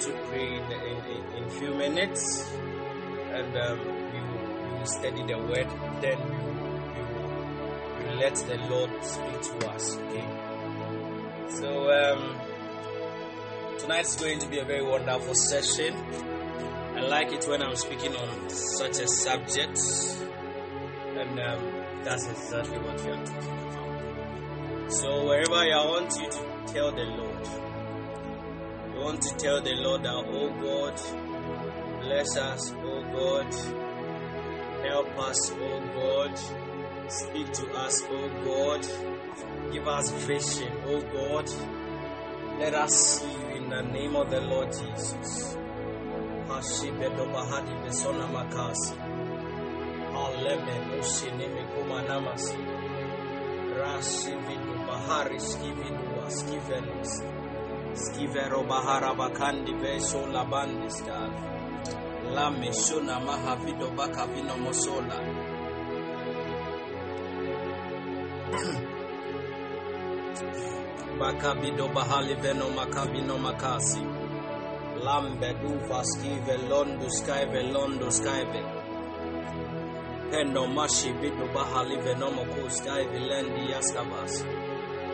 [0.00, 2.50] to pray in in, in few minutes,
[3.32, 5.68] and um, we, will, we will study the word.
[6.00, 6.54] Then we will,
[7.98, 9.96] we will, let the Lord speak to us.
[9.96, 10.26] Okay.
[11.48, 12.36] So um,
[13.78, 15.94] tonight is going to be a very wonderful session.
[16.96, 19.78] I like it when I'm speaking on such a subject,
[21.16, 21.72] and um,
[22.04, 24.92] that's exactly what we are talking about.
[24.92, 27.75] So wherever you are, I want you to tell the Lord.
[29.06, 31.00] Want to tell the Lord that, oh God,
[32.02, 33.54] bless us, oh God,
[34.84, 36.36] help us, oh God,
[37.08, 38.84] speak to us, oh God,
[39.72, 41.48] give us vision, oh God.
[42.58, 45.56] Let us see you in the name of the Lord Jesus.
[46.48, 47.76] Rashi vidu bahari.
[57.96, 61.18] Skivero bahara bakandi beso labandiska.
[62.34, 65.16] Lame shuna mahavido baka vino mosola.
[71.18, 74.02] Bakabido bahali veno makavino makasi.
[75.04, 78.62] Lambe duva skive londo skyve londo skyve.
[80.30, 84.44] Pendo mashi bidu bahali venomo ku skyve lendi yaskavas.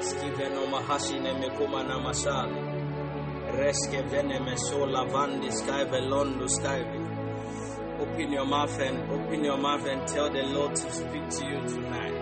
[0.00, 2.71] Skive no mahashi ne mekuma na mashali.
[3.58, 6.98] Reske vene mesola vandi skyve londo skyve.
[8.02, 11.60] Open your mouth and open your mouth and tell the Lord to speak to you
[11.68, 12.14] tonight.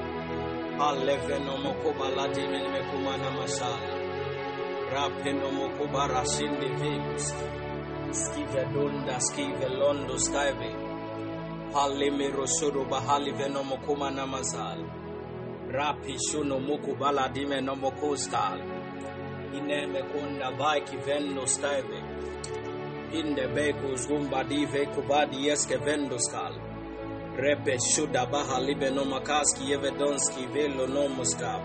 [0.79, 3.95] Aleveno mokoba ladime mekuma na mashala.
[4.93, 7.27] Rapeno mokoba rashindi vibus.
[8.11, 10.71] Skive donda skive londo skive.
[11.75, 14.81] Halime roshodo bahali veno mokuma na mazal.
[15.71, 18.59] Rapi shuno muku baladime no mokoskal.
[19.59, 22.01] Ineme kunda vaiki vendo skive.
[23.13, 26.55] Inde beko zumba dive kubadi yeske vendo skal.
[27.37, 31.63] Rebe shuda baha libe no makaski yeve donski velo no muskab.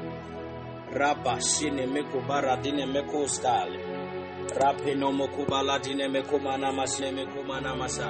[0.93, 3.79] Raba shine meku bara dine meku skale.
[4.59, 8.09] Rape no moku bala dine meku mana masne meku mana masa.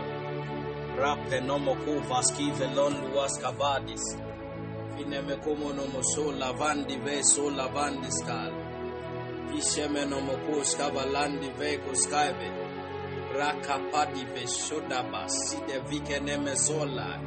[0.97, 4.06] Rape no moku vaski velondu waskavadis.
[4.96, 8.65] Fine meku mono moso lavandi ve so lavandi skale.
[9.58, 12.50] Isheme no moku skavalandi ve kuskaive.
[13.38, 17.20] Rakapadi ve shoda baside vikene mezola.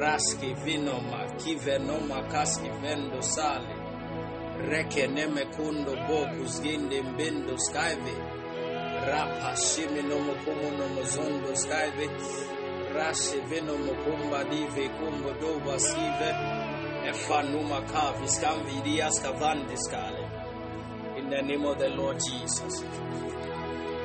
[0.00, 3.74] Raski vinoma kivenoma kaski vendo sale.
[4.70, 8.42] Reke neme kundo bokus ginde mbendo skaive
[9.06, 12.06] rapa shimi no mokumu no mozondo skaive
[12.94, 16.30] rashe veno mokumba dive kumbo dova sive.
[17.10, 20.21] Efanuma kavi skamvidias kavandi skale.
[20.21, 20.21] in
[21.32, 22.84] the name of the Lord Jesus.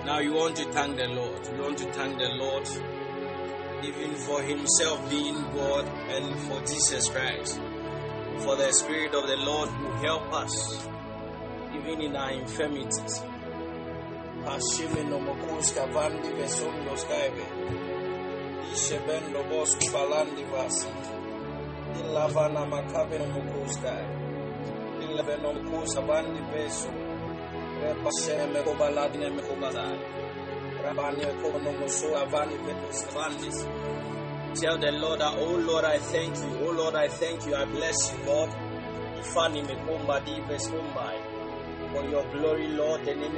[0.06, 1.46] Now you want to thank the Lord.
[1.54, 2.66] You want to thank the Lord
[3.84, 7.60] even for himself being God and for Jesus Christ.
[8.40, 10.88] For the Spirit of the Lord who help us
[11.76, 13.24] even in our infirmities.
[33.42, 33.64] Me.
[34.56, 36.68] Tell the Lord that, oh Lord, I thank you.
[36.68, 37.56] Oh Lord, I thank you.
[37.56, 38.50] I bless you, Lord.
[39.20, 41.18] Ifani mekomba dives kumbai.
[41.94, 43.36] For your glory, Lord, the name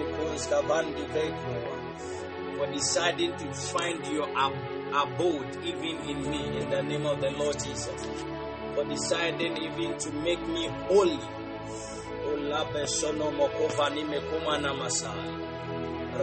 [2.57, 4.53] for deciding to find your ab-
[4.93, 8.05] abode even in me, in the name of the Lord Jesus.
[8.75, 11.19] For deciding even to make me holy.
[12.49, 15.31] Labe sono mokova ni mekuma na masai.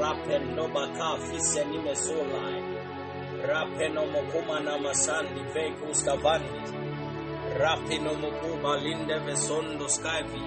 [0.01, 2.63] Rapendo baka fiseni mesolai.
[3.49, 6.61] Rapeno mokuma na masandi vekus kavandi
[7.59, 10.43] rapino mokuma linde vesondo skavi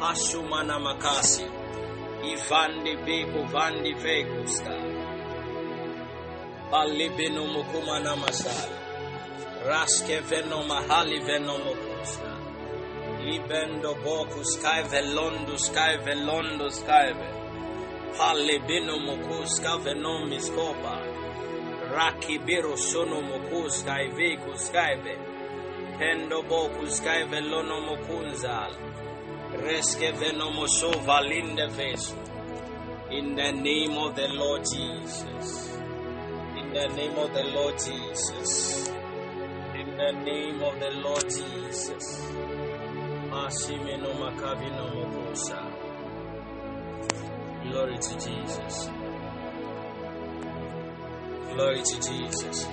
[0.00, 1.46] ashuma na makasi.
[2.32, 4.74] Ivandi beko vandi vekuska
[6.70, 8.76] balibino mokuma na masali
[9.68, 12.33] raske veno mahali veno mokuska
[13.24, 17.44] libendo boku sky velondo sky velondo sky velondo
[18.18, 20.96] Palebino mokuska venomis kopa.
[21.94, 25.14] Rakibiro sono mokuska iveko skyve.
[25.98, 28.72] Pendo boku skyve lono mokunzal.
[29.64, 32.14] Reske venomoso valinde veso.
[33.10, 35.78] In the name of the Lord Jesus.
[36.58, 38.88] In the name of the Lord Jesus.
[39.80, 42.53] In the name of the Lord Jesus.
[47.64, 48.88] Glory to Jesus.
[51.52, 52.64] Glory to Jesus.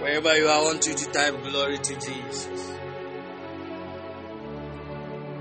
[0.00, 2.72] Wherever you are, I want you to type glory to Jesus.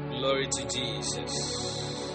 [0.09, 2.13] Glory to Jesus.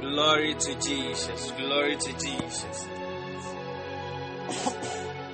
[0.00, 1.52] Glory to Jesus.
[1.58, 2.86] Glory to Jesus.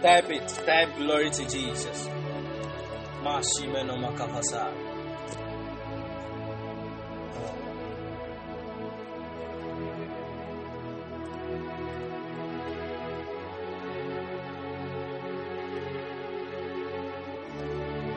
[0.05, 0.47] Type it.
[0.67, 2.09] Type glory to Jesus.
[3.23, 4.73] Mashimeno Makafasal.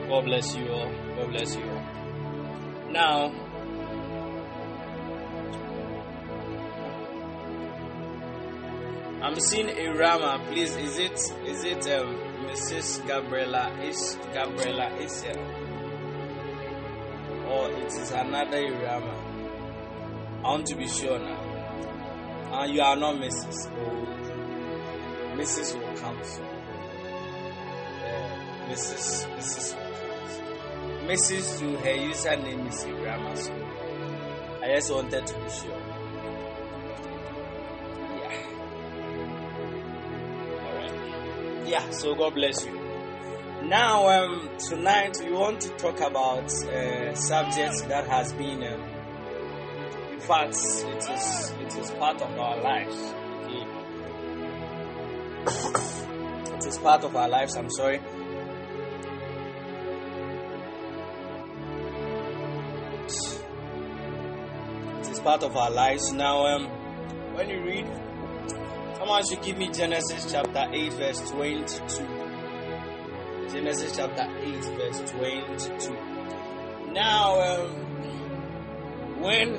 [0.09, 0.91] God bless you all.
[1.15, 2.91] God bless you all.
[2.91, 3.46] Now,
[9.27, 10.41] I'm seeing a Rama.
[10.47, 11.11] Please, is it
[11.45, 12.15] is it um,
[12.47, 13.05] Mrs.
[13.05, 13.77] Gabriela?
[13.83, 15.35] Is Gabriela Isel?
[17.49, 19.13] Or it is another Irama?
[20.45, 22.53] I want to be sure now.
[22.53, 23.69] Uh, you are not Mrs.
[23.77, 25.75] Oh, Mrs.
[25.77, 26.45] will come soon.
[28.05, 29.27] Uh, Mrs.
[29.35, 29.75] Mrs.
[31.05, 31.59] Mrs.
[31.59, 33.35] to her username is Irama.
[33.35, 33.53] So
[34.63, 35.86] I just wanted to be sure.
[41.67, 42.73] Yeah so god bless you.
[43.63, 48.81] Now um, tonight we want to talk about a subject that has been um,
[50.13, 53.65] in fact it is it is part of our lives okay?
[56.55, 57.99] it is part of our lives i'm sorry.
[64.99, 66.11] It is part of our lives.
[66.11, 66.65] Now um,
[67.33, 67.87] when you read
[69.07, 72.07] Someone to give me Genesis chapter 8, verse 22.
[73.49, 75.97] Genesis chapter 8, verse 22.
[76.91, 77.69] Now, um,
[79.21, 79.55] when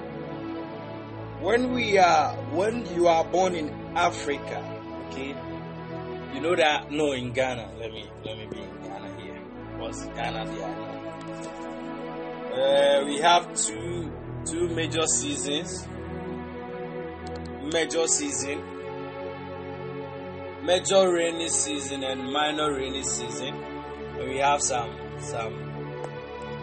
[1.40, 4.62] when we are when you are born in Africa,
[5.06, 5.34] okay,
[6.34, 7.70] you know that no in Ghana.
[7.78, 9.40] Let me let me be in Ghana here.
[9.78, 10.74] What's Ghana there?
[12.52, 14.12] Uh, we have two
[14.44, 15.88] two major seasons.
[17.72, 18.77] Major season
[20.69, 23.55] major rainy season and minor rainy season.
[24.19, 25.55] And we have some some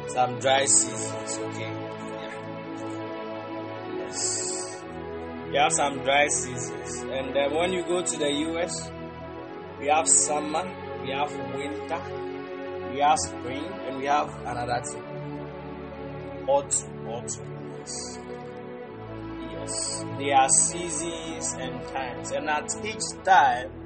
[0.08, 1.72] some dry seasons, okay?
[2.14, 2.34] Yeah.
[3.98, 4.84] Yes.
[5.50, 7.02] We have some dry seasons.
[7.02, 8.92] And when you go to the US,
[9.80, 10.66] we have summer,
[11.02, 12.02] we have winter,
[12.92, 15.04] we have spring, and we have another thing.
[16.48, 17.74] Autumn, autumn.
[17.80, 18.20] Yes.
[19.52, 20.06] Yes.
[20.20, 22.32] There are seasons and times.
[22.34, 23.85] And at each time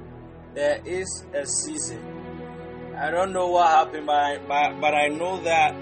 [0.54, 2.96] there is a season.
[2.98, 5.76] I don't know what happened, but I, but, but I know that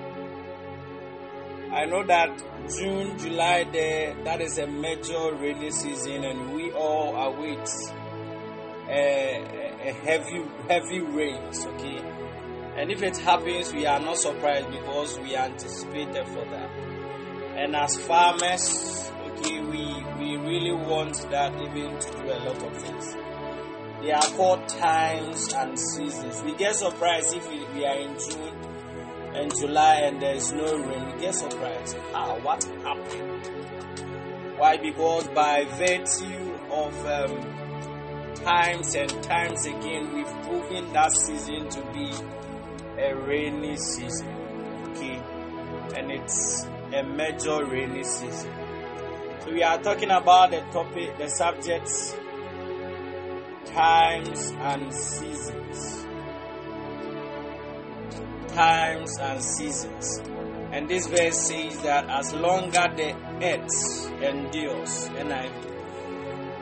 [1.71, 2.29] I know that
[2.77, 7.67] June, July, there that is a major rainy season, and we all await
[8.89, 9.43] a,
[9.83, 11.65] a heavy heavy rains.
[11.65, 11.99] Okay,
[12.75, 16.69] and if it happens, we are not surprised because we anticipated for that.
[17.57, 22.77] And as farmers, okay, we we really want that even to do a lot of
[22.77, 23.15] things.
[24.01, 26.44] They are called times and seasons.
[26.44, 28.53] We get surprised if we, we are in June
[29.33, 31.13] and July and there is no rain.
[31.13, 31.97] We get surprised.
[32.13, 34.57] Ah, what happened?
[34.57, 34.77] Why?
[34.77, 42.12] Because by virtue of um, times and times again, we've proven that season to be
[43.01, 44.29] a rainy season.
[44.89, 45.22] Okay,
[45.95, 48.51] and it's a major rainy season.
[49.43, 52.15] So we are talking about the topic, the subjects
[53.74, 56.05] times and seasons.
[58.53, 60.21] Times and seasons.
[60.71, 65.50] And this verse says that as long as the earth endures, and I,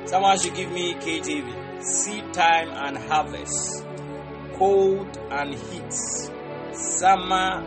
[0.05, 1.81] Someone should give me KJV.
[1.83, 3.83] Seed time and harvest,
[4.53, 5.93] cold and heat,
[6.73, 7.63] summer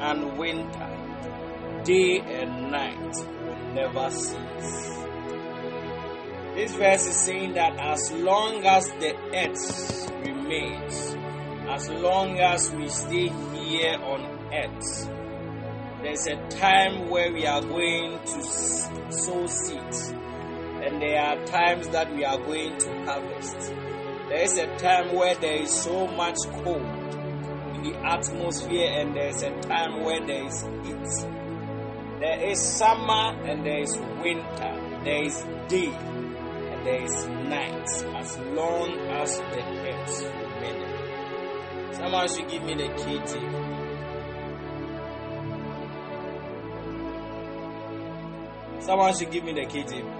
[0.00, 4.89] and winter, day and night will never cease.
[6.54, 11.16] This verse is saying that as long as the earth remains,
[11.68, 14.20] as long as we stay here on
[14.52, 15.10] earth,
[16.02, 18.42] there's a time where we are going to
[19.12, 23.72] sow seeds, and there are times that we are going to harvest.
[24.28, 26.82] There is a time where there is so much cold
[27.74, 31.26] in the atmosphere, and there is a time where there is heat.
[32.20, 35.00] There is summer and there is winter.
[35.04, 35.90] There is day
[36.84, 40.24] there is night as long as the earth
[40.60, 41.96] remains.
[41.96, 43.32] Someone should give me the KT.
[48.82, 50.19] Someone should give me the KJV.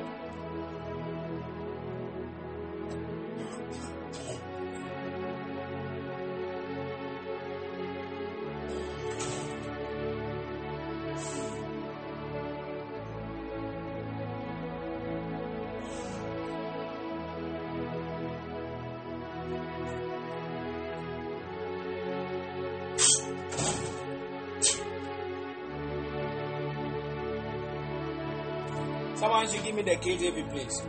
[29.21, 30.83] Someone should give me the KJV, please.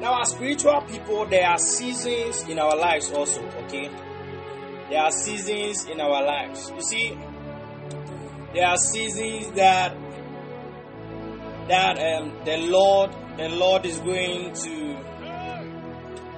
[0.00, 3.90] Now, as spiritual people, there are seasons in our lives also, okay?
[4.88, 6.72] There are seasons in our lives.
[6.74, 7.18] You see,
[8.54, 9.94] there are seasons that
[11.68, 14.96] that um, the Lord, the Lord is going to,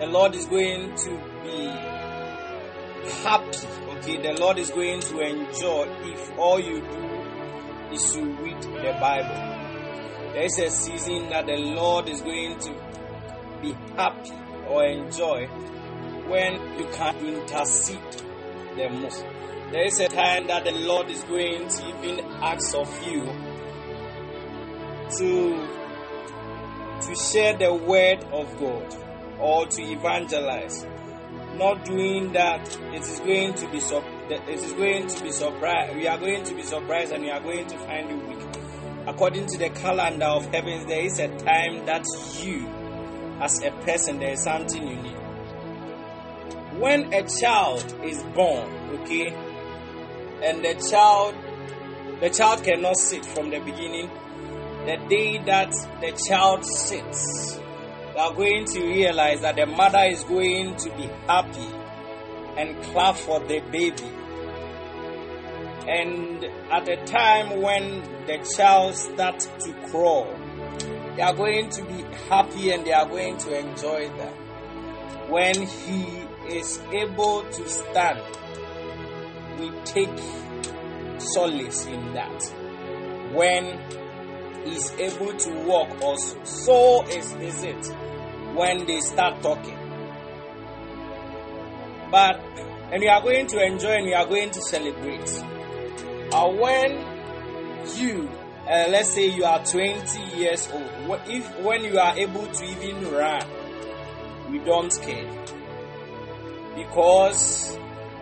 [0.00, 1.10] the Lord is going to
[1.44, 1.66] be
[3.22, 3.68] happy.
[3.98, 7.19] Okay, the Lord is going to enjoy if all you do
[7.92, 9.60] is to read the Bible.
[10.32, 12.74] There is a season that the Lord is going to
[13.60, 14.32] be happy
[14.68, 15.46] or enjoy
[16.28, 18.22] when you can intercede
[18.76, 19.24] the most.
[19.72, 23.24] There is a time that the Lord is going to even ask of you
[25.18, 25.80] to
[27.00, 28.94] to share the word of God
[29.40, 30.86] or to evangelize.
[31.54, 35.96] Not doing that, it is going to be so it is going to be surprised.
[35.96, 38.46] We are going to be surprised and we are going to find you weak.
[39.06, 42.04] According to the calendar of heavens, there is a time that
[42.40, 42.66] you,
[43.40, 45.16] as a person, there is something you need.
[46.78, 48.68] When a child is born,
[49.00, 49.34] okay,
[50.44, 51.34] and the child,
[52.20, 54.10] the child cannot sit from the beginning.
[54.86, 57.58] The day that the child sits,
[58.12, 61.68] you are going to realize that the mother is going to be happy
[62.56, 64.10] and clap for the baby
[65.88, 70.26] and at the time when the child starts to crawl,
[71.16, 74.32] they are going to be happy and they are going to enjoy that.
[75.30, 76.04] When he
[76.48, 78.20] is able to stand,
[79.58, 80.18] we take
[81.18, 82.42] solace in that.
[83.32, 83.78] When
[84.64, 87.86] he's able to walk also, so is, is it
[88.54, 89.78] when they start talking.
[92.10, 92.40] But
[92.92, 95.44] and we are going to enjoy and we are going to celebrate
[96.32, 96.92] uh, when
[97.96, 98.28] you
[98.68, 103.10] uh, let's say you are 20 years old if when you are able to even
[103.10, 103.42] run
[104.50, 105.28] we don't care.
[106.76, 107.78] Because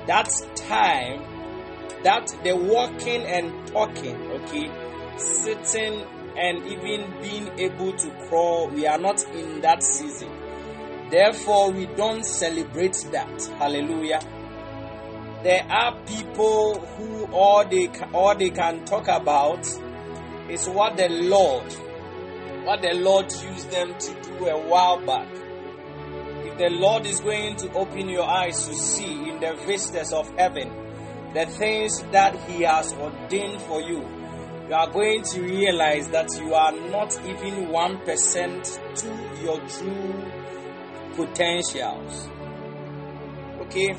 [0.07, 1.23] that time
[2.03, 4.71] that the walking and talking okay
[5.19, 6.03] sitting
[6.37, 10.31] and even being able to crawl we are not in that season.
[11.11, 13.43] Therefore we don't celebrate that.
[13.59, 14.21] Hallelujah
[15.43, 19.67] there are people who all they all they can talk about
[20.51, 21.73] is what the Lord
[22.65, 25.29] what the Lord used them to do a while back.
[26.45, 30.29] If the Lord is going to open your eyes to see in the vistas of
[30.37, 30.71] heaven
[31.33, 34.07] the things that He has ordained for you,
[34.69, 40.33] you are going to realize that you are not even 1% to your true
[41.15, 42.29] potentials.
[43.63, 43.95] Okay?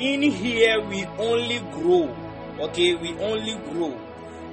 [0.00, 2.16] In here we only grow.
[2.58, 3.98] Okay we only grow.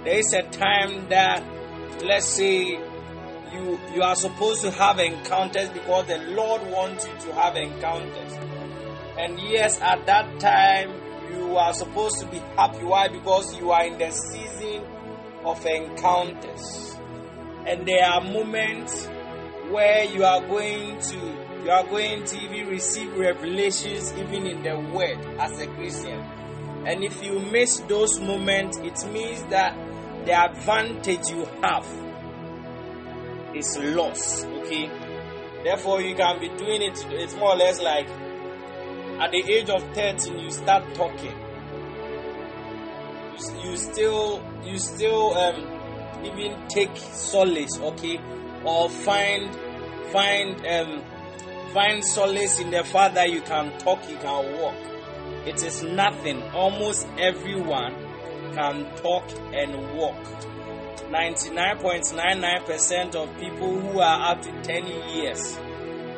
[0.04, 1.44] There is a time that
[2.04, 2.64] let's say
[3.54, 8.34] you you are supposed to have encounters because the lord wants you to have encounters.
[9.18, 10.92] And yes at that time
[11.32, 12.84] you are supposed to be happy.
[12.84, 13.08] Why?
[13.08, 14.84] Because you are in the season
[15.44, 16.98] of encounters.
[17.66, 19.08] And there are moments
[19.70, 24.80] where you are going to you are going to even receive revelations even in the
[24.96, 26.18] word as a Christian.
[26.86, 29.78] And if you miss those moments, it means that
[30.26, 31.86] the advantage you have
[33.54, 34.46] is lost.
[34.46, 34.90] Okay?
[35.66, 38.08] Therefore, you can be doing it, it's more or less like
[39.20, 41.38] at the age of 13, you start talking.
[43.62, 48.22] You, still, you still um, even take solace, okay?
[48.64, 49.54] Or find,
[50.14, 51.04] find, um,
[51.78, 54.74] find solace in the fact that you can talk, you can walk.
[55.46, 56.42] It is nothing.
[56.50, 57.94] Almost everyone
[58.56, 60.18] can talk and walk.
[61.12, 65.56] 99.99% of people who are up to 10 years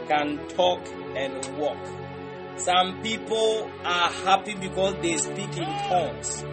[0.08, 0.80] can talk
[1.18, 1.86] and walk.
[2.56, 6.46] Some people are happy because they speak in tongues.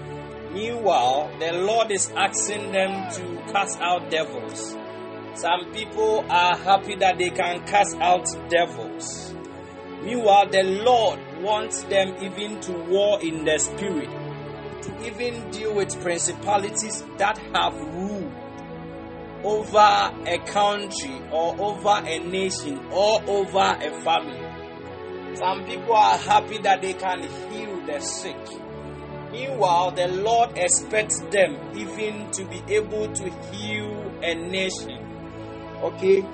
[0.53, 4.77] Meanwhile, the Lord is asking them to cast out devils.
[5.37, 9.35] Some people are happy that they can cast out devils.
[10.03, 14.09] Meanwhile, the Lord wants them even to war in the spirit.
[14.83, 18.33] to even deal with principalities that have ruled
[19.43, 25.37] over a country or over a nation or over a family.
[25.37, 28.37] Some people are happy that they can heal the sick.
[29.33, 35.06] Meanwhile, the Lord expects them even to be able to heal a nation.
[35.83, 36.25] Okay?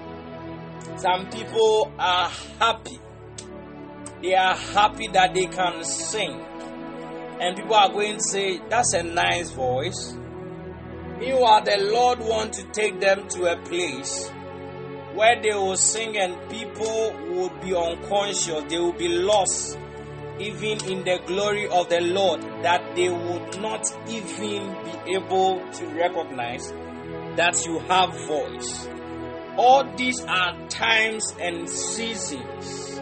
[0.96, 3.00] Some people are happy.
[4.22, 6.40] They are happy that they can sing.
[7.40, 10.14] And people are going to say, that's a nice voice.
[11.18, 14.28] Meanwhile, the Lord wants to take them to a place
[15.14, 19.78] where they will sing and people would be unconscious, they will be lost
[20.38, 25.86] even in the glory of the Lord, that they would not even be able to
[25.88, 26.72] recognize
[27.36, 28.88] that you have voice.
[29.56, 32.96] All these are times and seasons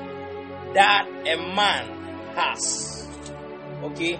[0.75, 3.09] that a man has.
[3.83, 4.19] Okay?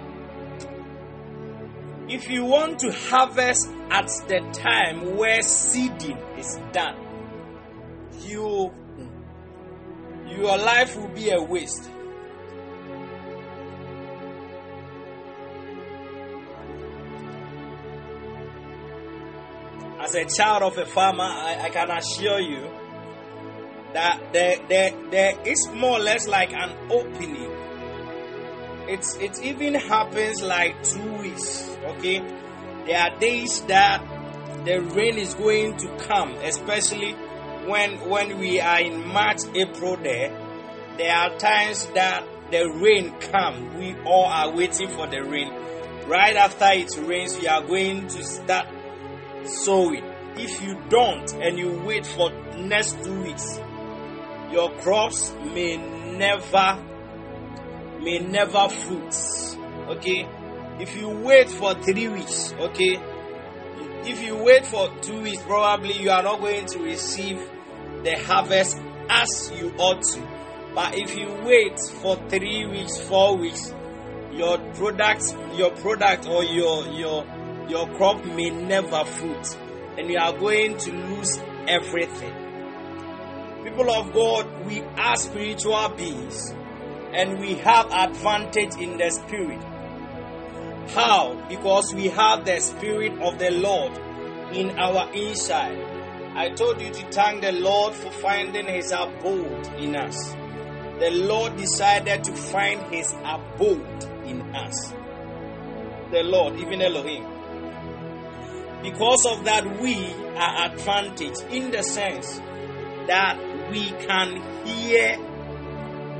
[2.07, 6.95] If you want to harvest at the time where seeding is done,
[8.21, 8.73] you
[10.27, 11.89] your life will be a waste.
[20.01, 22.67] As a child of a farmer, I, I can assure you
[23.93, 27.51] that there, there, there is more or less like an opening.
[28.87, 31.69] It's it even happens like two weeks.
[31.85, 32.17] Okay,
[32.87, 34.03] there are days that
[34.65, 37.11] the rain is going to come, especially
[37.67, 39.97] when when we are in March, April.
[39.97, 40.35] There,
[40.97, 43.77] there are times that the rain come.
[43.77, 45.53] We all are waiting for the rain.
[46.07, 48.67] Right after it rains, we are going to start
[49.45, 50.03] sowing.
[50.35, 53.59] If you don't and you wait for next two weeks,
[54.51, 55.77] your crops may
[56.17, 56.83] never
[58.01, 59.15] may never fruit.
[59.89, 60.27] Okay?
[60.79, 62.99] If you wait for three weeks, okay?
[64.03, 67.39] If you wait for two weeks, probably you are not going to receive
[68.03, 70.27] the harvest as you ought to.
[70.73, 73.73] But if you wait for three weeks, four weeks,
[74.31, 77.25] your product, your product or your your
[77.71, 79.57] your crop may never fruit,
[79.97, 82.33] and you are going to lose everything.
[83.63, 86.53] People of God, we are spiritual beings
[87.13, 89.61] and we have advantage in the spirit.
[90.93, 91.45] How?
[91.47, 93.97] Because we have the spirit of the Lord
[94.53, 95.77] in our inside.
[96.35, 100.33] I told you to thank the Lord for finding his abode in us.
[100.99, 104.93] The Lord decided to find his abode in us.
[106.11, 107.30] The Lord, even Elohim.
[108.81, 109.95] Because of that, we
[110.35, 112.39] are advantaged in the sense
[113.07, 113.37] that
[113.69, 115.17] we can hear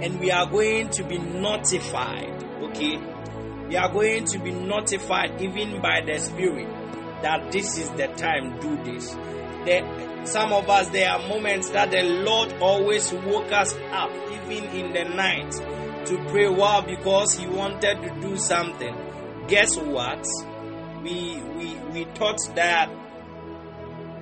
[0.02, 2.44] and we are going to be notified.
[2.64, 2.98] Okay?
[3.68, 6.68] We are going to be notified even by the Spirit
[7.22, 9.14] that this is the time, to do this.
[9.66, 14.66] There, some of us, there are moments that the Lord always woke us up, even
[14.76, 15.52] in the night,
[16.08, 16.50] to pray.
[16.50, 18.96] Wow, because He wanted to do something.
[19.48, 20.26] Guess what?
[21.04, 22.90] We we we thought that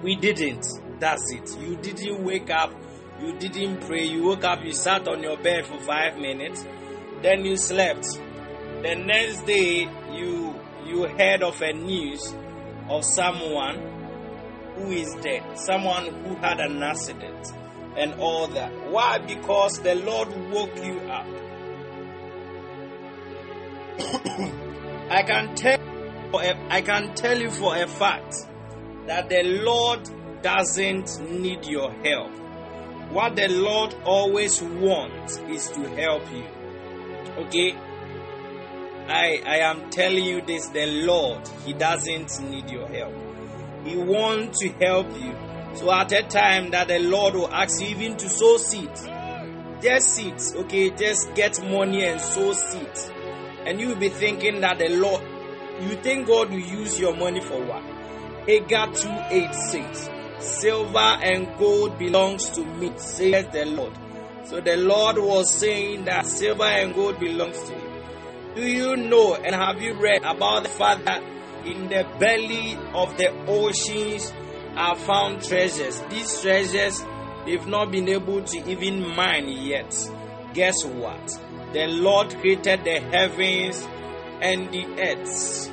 [0.03, 0.65] we didn't.
[0.99, 1.57] That's it.
[1.59, 2.73] You didn't wake up.
[3.21, 4.05] You didn't pray.
[4.05, 4.63] You woke up.
[4.63, 6.65] You sat on your bed for five minutes.
[7.21, 8.05] Then you slept.
[8.81, 10.55] The next day, you
[10.85, 12.33] you heard of a news
[12.89, 13.77] of someone
[14.75, 17.53] who is dead, someone who had an accident,
[17.97, 18.71] and all that.
[18.89, 19.17] Why?
[19.19, 21.27] Because the Lord woke you up.
[25.09, 25.88] I can tell
[26.37, 28.35] I can tell you for a fact
[29.07, 30.07] that the Lord
[30.41, 32.31] doesn't need your help.
[33.11, 36.45] What the Lord always wants is to help you.
[37.45, 37.73] Okay?
[39.07, 43.15] I I am telling you this the Lord, He doesn't need your help.
[43.83, 45.35] He wants to help you.
[45.73, 49.07] So at a time that the Lord will ask you even to sow seeds,
[49.81, 53.11] just seeds, okay, just get money and sow seeds.
[53.65, 55.21] And you will be thinking that the Lord,
[55.81, 57.83] you think God will use your money for what?
[58.47, 60.09] Haggai 286.
[60.39, 63.93] Silver and gold belongs to me, says the Lord.
[64.45, 67.89] So the Lord was saying that silver and gold belongs to you.
[68.55, 71.21] Do you know and have you read about the fact that
[71.65, 74.33] in the belly of the oceans
[74.75, 76.01] are found treasures?
[76.09, 77.05] These treasures
[77.45, 79.93] they've not been able to even mine yet.
[80.53, 81.27] Guess what?
[81.73, 83.87] The Lord created the heavens
[84.41, 85.71] and the earth.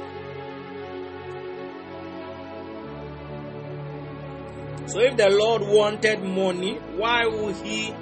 [4.88, 7.92] So if the Lord wanted money, why would he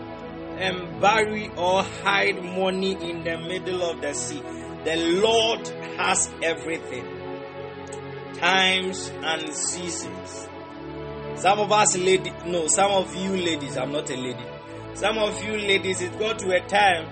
[1.01, 4.43] bury or hide money in the middle of the sea?
[4.85, 7.07] The Lord has everything.
[8.35, 10.49] Times and seasons.
[11.37, 14.45] Some of us ladies, no, some of you ladies, I'm not a lady.
[14.95, 17.09] Some of you ladies, it got to a time,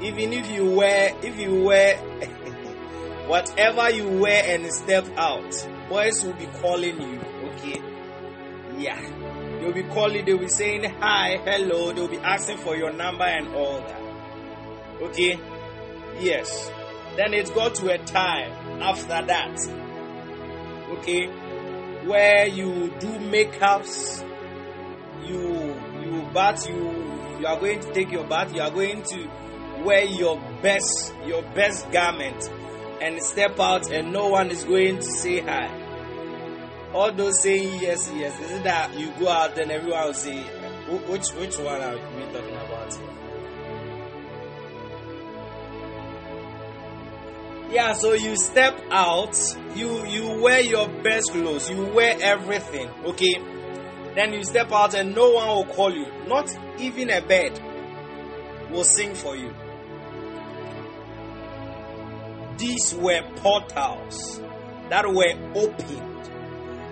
[0.00, 1.96] even if you wear, if you wear,
[3.32, 5.50] whatever you wear and step out,
[5.88, 7.18] boys will be calling you,
[7.48, 7.80] okay?
[8.76, 9.00] Yeah.
[9.58, 13.48] They'll be calling, they'll be saying hi, hello, they'll be asking for your number and
[13.54, 14.02] all that.
[15.04, 15.38] Okay?
[16.20, 16.70] Yes.
[17.16, 19.58] Then it got to a time after that,
[20.98, 21.26] okay,
[22.04, 24.28] where you do makeups,
[25.24, 26.90] you you bath, you
[27.40, 29.30] you are going to take your bath, you are going to
[29.84, 32.50] wear your best your best garment
[33.02, 35.68] and step out, and no one is going to say hi.
[36.94, 40.38] All those saying yes, yes, is it that you go out and everyone will say,
[41.08, 42.98] which which one are we talking about?
[47.72, 49.34] Yeah, so you step out,
[49.74, 53.40] you you wear your best clothes, you wear everything, okay?
[54.14, 56.06] Then you step out and no one will call you.
[56.26, 57.58] Not even a bird
[58.70, 59.54] will sing for you.
[62.58, 64.40] These were portals
[64.90, 66.30] that were opened,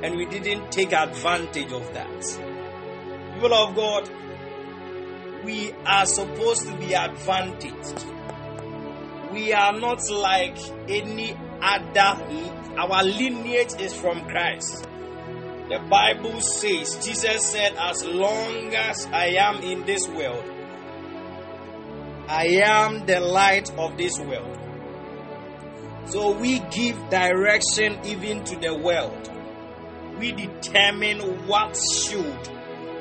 [0.03, 2.23] and we didn't take advantage of that.
[3.35, 4.11] People of God,
[5.45, 8.07] we are supposed to be advantaged
[9.33, 12.25] we are not like any other.
[12.77, 14.89] Our lineage is from Christ.
[15.69, 20.45] The Bible says, Jesus said, As long as I am in this world,
[22.29, 24.59] I am the light of this world.
[26.11, 29.31] So we give direction even to the world.
[30.19, 32.49] We determine what should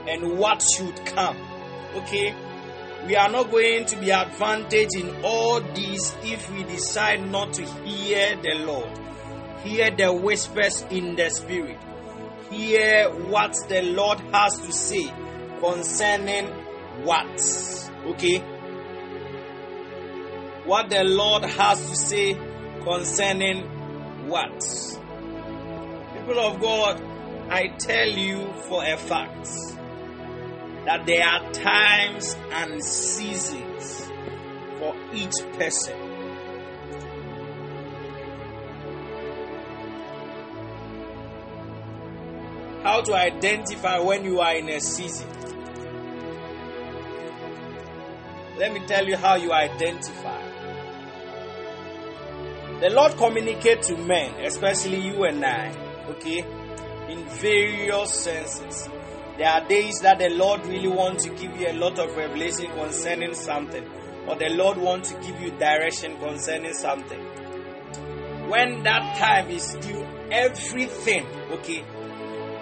[0.07, 1.37] and what should come.
[1.95, 2.33] Okay?
[3.05, 7.65] we are not going to be advantaged in all this if we decide not to
[7.83, 8.89] hear the Lord,
[9.63, 11.79] hear the whispers in the Spirit,
[12.51, 15.11] hear what the Lord has to say
[15.59, 16.47] concerning
[17.03, 17.25] what.
[18.05, 18.39] Okay?
[20.65, 22.33] What the Lord has to say
[22.83, 23.63] concerning
[24.27, 24.63] what.
[26.13, 27.01] People of God,
[27.49, 29.47] I tell you for a fact
[30.85, 34.11] that there are times and seasons
[34.79, 35.95] for each person.
[42.83, 45.27] How to identify when you are in a season?
[48.57, 50.48] Let me tell you how you identify.
[52.79, 55.75] The Lord communicates to men, especially you and I,
[56.11, 56.45] okay,
[57.09, 58.87] in various senses.
[59.37, 62.67] There are days that the Lord really wants to give you a lot of revelation
[62.71, 63.85] concerning something,
[64.27, 67.19] or the Lord wants to give you direction concerning something.
[68.49, 71.83] When that time is due, everything, okay,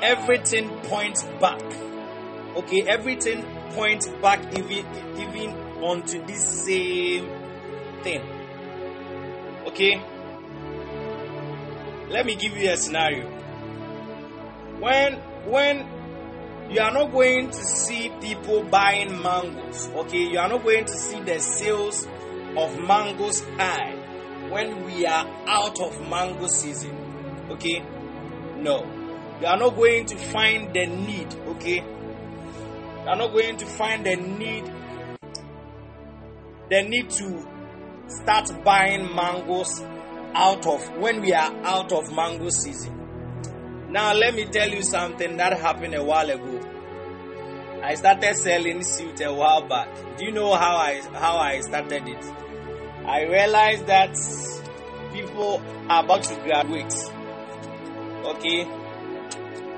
[0.01, 1.61] everything points back.
[2.55, 4.83] Okay, everything points back even
[5.19, 5.51] even
[5.83, 7.29] onto this same
[8.01, 8.36] thing.
[9.77, 10.01] Okay?
[12.09, 13.27] Let me give you a scenario.
[14.79, 15.13] When
[15.45, 15.85] when
[16.71, 20.23] you are not going to see people buying mangoes, okay?
[20.23, 22.07] You are not going to see the sales
[22.57, 23.93] of mangoes high
[24.49, 26.97] when we are out of mango season,
[27.51, 27.85] okay?
[28.55, 28.83] No.
[29.39, 31.83] You are not going to find the need, okay?
[31.83, 34.73] You are not going to find the need
[36.71, 37.56] the need to
[38.07, 39.81] start buying mangoes
[40.33, 42.93] out of when we are out of mango season.
[43.89, 46.61] Now let me tell you something that happened a while ago.
[47.83, 49.87] I started selling suit a while back.
[50.17, 52.25] Do you know how I how I started it?
[53.05, 54.15] I realized that
[55.13, 56.93] people are about to graduate.
[58.25, 58.65] Okay,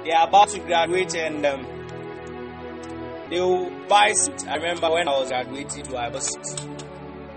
[0.04, 1.68] they are about to graduate and um,
[3.30, 4.46] they will buy suits.
[4.46, 6.56] I remember when I was graduating, I was suits.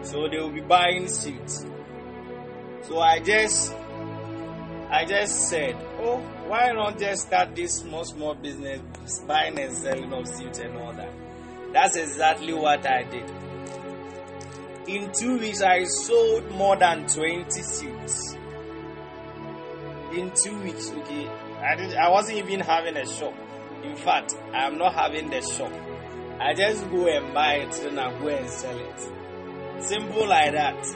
[0.03, 1.65] So they will be buying suits.
[2.83, 3.73] So I just
[4.91, 8.81] I just said, oh, why not just start this small, small business,
[9.27, 11.11] buying and selling of suits and all that?
[11.73, 13.31] That's exactly what I did.
[14.87, 18.35] In two weeks, I sold more than 20 suits.
[20.12, 21.27] In two weeks, okay.
[21.62, 23.33] I, did, I wasn't even having a shop.
[23.83, 25.73] In fact, I am not having the shop.
[26.38, 29.22] I just go and buy it and I go and sell it.
[29.83, 30.87] Simple like that.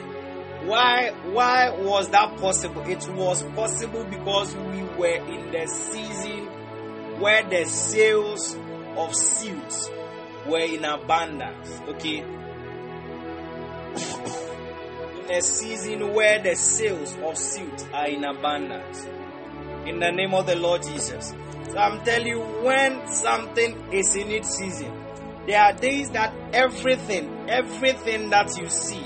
[0.65, 2.81] Why why was that possible?
[2.89, 6.47] It was possible because we were in the season
[7.19, 8.57] where the sales
[8.95, 9.89] of suits
[10.47, 11.81] were in abundance.
[11.89, 12.23] Okay.
[15.29, 19.05] in a season where the sales of suit are in abundance.
[19.85, 21.33] In the name of the Lord Jesus.
[21.69, 24.91] So I'm telling you, when something is in its season,
[25.47, 29.01] there are days that everything, everything that you see,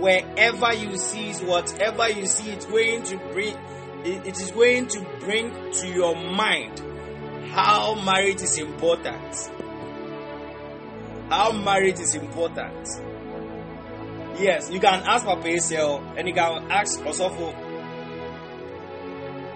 [0.00, 3.56] wherever you see is whatever you see, it's going to bring,
[4.04, 6.82] it is going to bring to your mind
[7.52, 9.50] how marriage is important.
[11.28, 12.88] How marriage is important.
[14.40, 17.54] Yes, you can ask Papa Esel and you can ask Osofo.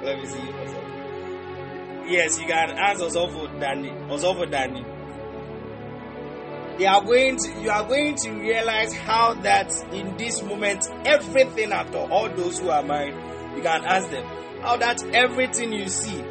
[0.05, 0.39] Let me see.
[2.07, 3.89] Yes, you can ask Osofo Danny.
[3.89, 4.85] Osofo Danny.
[6.79, 11.71] They are going to, you are going to realize how that in this moment, everything
[11.73, 13.15] after all those who are married,
[13.57, 14.25] you can ask them
[14.61, 16.25] how that everything you see,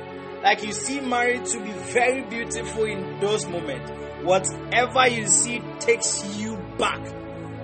[0.43, 3.89] like you see marriage to be very beautiful in those moments.
[4.23, 7.01] Whatever you see takes you back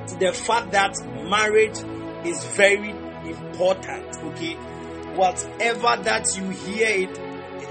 [0.08, 0.96] to the fact that
[1.30, 1.78] marriage
[2.26, 4.16] is very important.
[4.24, 4.54] Okay,
[5.16, 7.18] whatever that you hear it,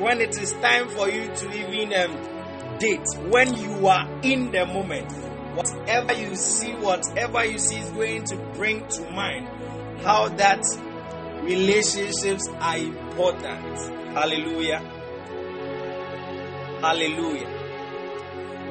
[0.00, 2.37] when it is time for you to even um,
[2.78, 5.12] date, when you are in the moment,
[5.54, 9.48] whatever you see, whatever you see is going to bring to mind
[10.02, 10.62] how that
[11.42, 13.78] relationships are important.
[14.14, 14.78] Hallelujah.
[16.80, 17.48] Hallelujah.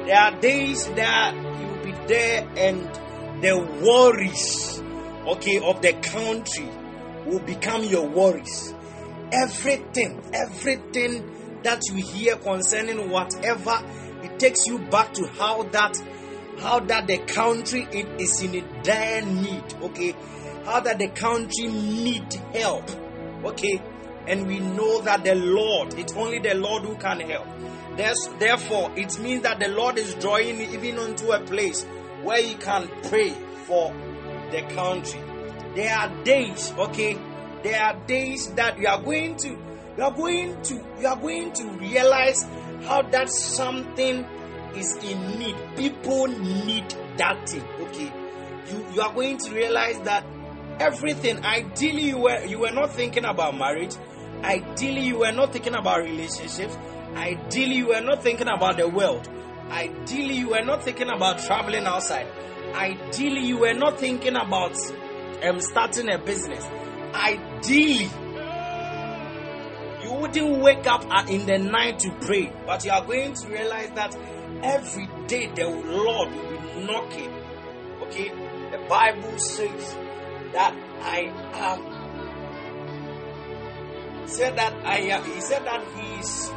[0.06, 2.80] There are days that you'll be there and
[3.42, 4.82] the worries,
[5.26, 6.68] okay, of the country
[7.26, 8.74] will become your worries.
[9.30, 13.82] Everything, everything that you hear concerning whatever,
[14.22, 15.96] it takes you back to how that,
[16.58, 20.14] how that the country is in a dire need, okay,
[20.64, 22.90] how that the country need help,
[23.44, 23.80] okay,
[24.26, 27.46] and we know that the Lord, it's only the Lord who can help.
[27.96, 31.84] There's, therefore, it means that the Lord is drawing even onto a place
[32.22, 33.30] where you can pray
[33.66, 33.92] for
[34.50, 35.20] the country.
[35.74, 37.18] There are days, okay?
[37.62, 39.56] There are days that you are going to
[39.98, 42.46] you are going to you are going to realize
[42.84, 44.24] how that something
[44.74, 45.56] is in need.
[45.76, 48.12] People need that thing, okay?
[48.70, 50.24] You you are going to realize that
[50.78, 53.94] everything ideally you were you were not thinking about marriage,
[54.42, 56.78] ideally you were not thinking about relationships,
[57.16, 59.28] ideally you were not thinking about the world
[59.70, 62.26] Ideally, you were not thinking about traveling outside.
[62.74, 64.74] Ideally, you were not thinking about
[65.42, 66.64] um, starting a business.
[67.12, 68.08] Ideally,
[70.20, 74.16] wouldn't wake up in the night to pray, but you are going to realize that
[74.62, 77.32] every day the Lord will be knocking.
[78.02, 78.30] Okay,
[78.70, 79.96] the Bible says
[80.52, 81.98] that I am.
[84.28, 85.24] Said that I am.
[85.24, 86.52] He said that he is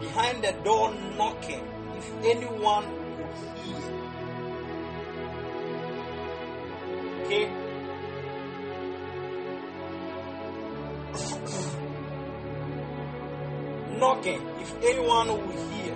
[0.00, 2.86] behind the door knocking if anyone
[3.18, 3.80] will hear.
[7.24, 7.71] Okay?
[14.02, 15.94] Knocking, if anyone will hear.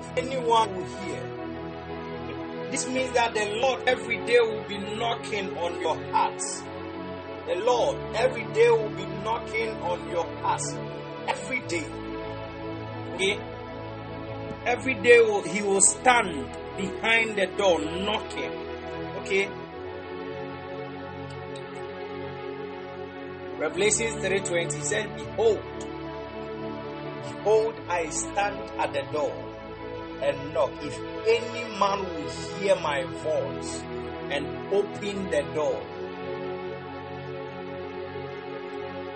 [0.00, 2.70] If anyone will hear.
[2.72, 6.64] This means that the Lord every day will be knocking on your hearts.
[7.46, 10.74] The Lord every day will be knocking on your hearts.
[11.28, 11.86] Every day.
[13.14, 13.38] Okay?
[14.64, 18.50] Every day he will stand behind the door knocking.
[19.18, 19.48] Okay?
[23.58, 25.62] Revelation 3:20 says, Behold,
[27.22, 29.32] behold, I stand at the door
[30.22, 30.72] and knock.
[30.82, 33.82] If any man will hear my voice
[34.30, 35.82] and open the door,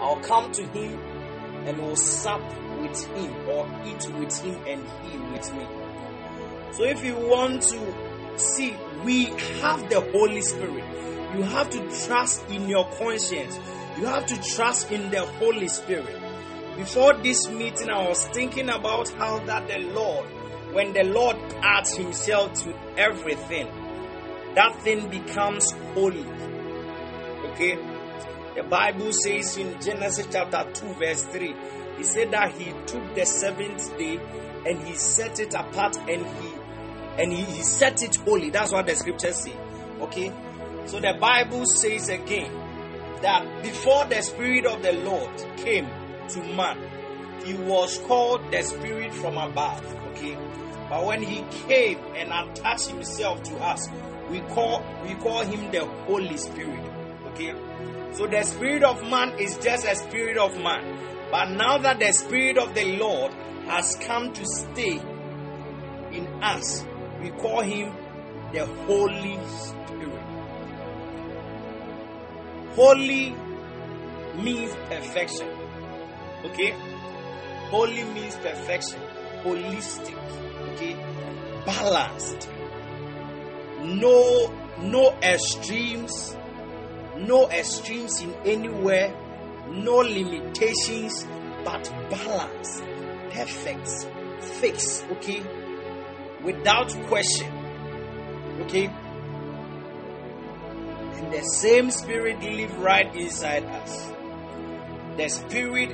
[0.00, 0.98] I'll come to him
[1.66, 2.40] and will sup
[2.80, 5.66] with him or eat with him and he with me.
[6.72, 8.74] So if you want to see,
[9.04, 9.26] we
[9.60, 10.84] have the Holy Spirit.
[11.36, 13.58] You have to trust in your conscience.
[14.00, 16.18] You have to trust in the Holy Spirit.
[16.78, 20.26] Before this meeting, I was thinking about how that the Lord,
[20.72, 23.66] when the Lord adds Himself to everything,
[24.54, 26.24] that thing becomes holy.
[27.50, 27.76] Okay?
[28.56, 31.54] The Bible says in Genesis chapter 2, verse 3,
[31.98, 34.18] He said that He took the seventh day
[34.64, 36.60] and He set it apart and He
[37.18, 38.48] and he, he set it holy.
[38.48, 39.54] That's what the scriptures say.
[40.00, 40.32] Okay?
[40.86, 42.69] So the Bible says again
[43.22, 45.88] that before the Spirit of the Lord came
[46.28, 46.78] to man,
[47.44, 49.84] he was called the Spirit from above.
[50.12, 50.36] Okay?
[50.88, 53.88] But when he came and attached himself to us,
[54.30, 56.84] we call we call him the Holy Spirit.
[57.28, 57.54] Okay?
[58.12, 60.98] So the spirit of man is just a spirit of man.
[61.30, 63.32] But now that the spirit of the Lord
[63.66, 65.00] has come to stay
[66.12, 66.84] in us,
[67.22, 67.94] we call him
[68.52, 69.79] the Holy Spirit.
[72.74, 73.34] Holy
[74.36, 75.48] means perfection.
[76.44, 76.74] Okay?
[77.70, 79.00] Holy means perfection.
[79.42, 80.16] Holistic.
[80.74, 80.94] Okay?
[81.66, 82.48] Balanced.
[83.82, 86.36] No no extremes.
[87.18, 89.14] No extremes in anywhere.
[89.70, 91.26] No limitations,
[91.64, 92.80] but balance.
[93.30, 93.88] Perfect.
[94.40, 95.04] Fix.
[95.12, 95.42] Okay?
[96.42, 97.52] Without question.
[98.62, 98.90] Okay?
[101.20, 104.10] And the same spirit live right inside us
[105.20, 105.90] the spirit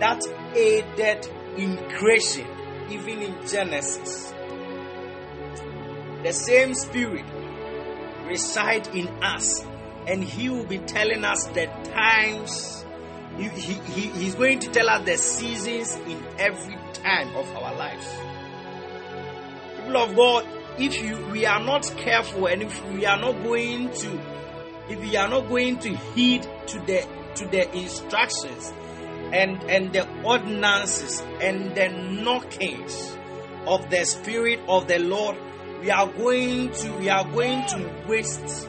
[0.00, 0.22] that
[0.54, 2.46] aided in creation,
[2.90, 4.32] even in Genesis.
[6.22, 7.24] The same spirit
[8.24, 9.64] reside in us,
[10.06, 12.84] and he will be telling us the times.
[13.36, 17.74] He, he, he, he's going to tell us the seasons in every time of our
[17.74, 18.06] lives.
[19.76, 20.46] People of God,
[20.78, 24.20] if you we are not careful and if we are not going to
[24.88, 28.72] if we are not going to heed to the to the instructions
[29.32, 33.16] and and the ordinances and the knockings
[33.66, 35.36] of the spirit of the Lord,
[35.80, 38.68] we are going to we are going to waste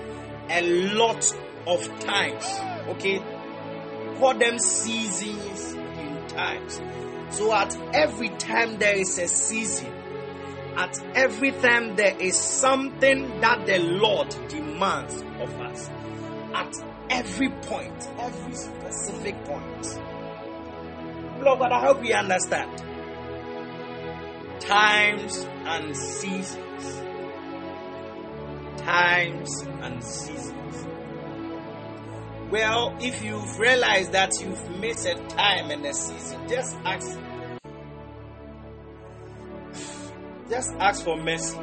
[0.50, 0.62] a
[0.93, 1.24] lot
[1.67, 2.46] of times.
[2.89, 3.20] Okay,
[4.17, 6.82] call them seasons in times.
[7.30, 9.93] So at every time there is a season,
[10.78, 15.90] at every time there is something that the Lord demands of us.
[16.54, 16.72] At
[17.10, 20.00] every point, every specific point.
[21.42, 22.84] Lord God, I hope we understand.
[24.62, 27.02] Times and seasons.
[28.82, 30.88] Times and seasons.
[32.52, 37.18] Well, if you've realized that you've missed a time and a season, just ask.
[40.50, 41.58] Just ask for mercy.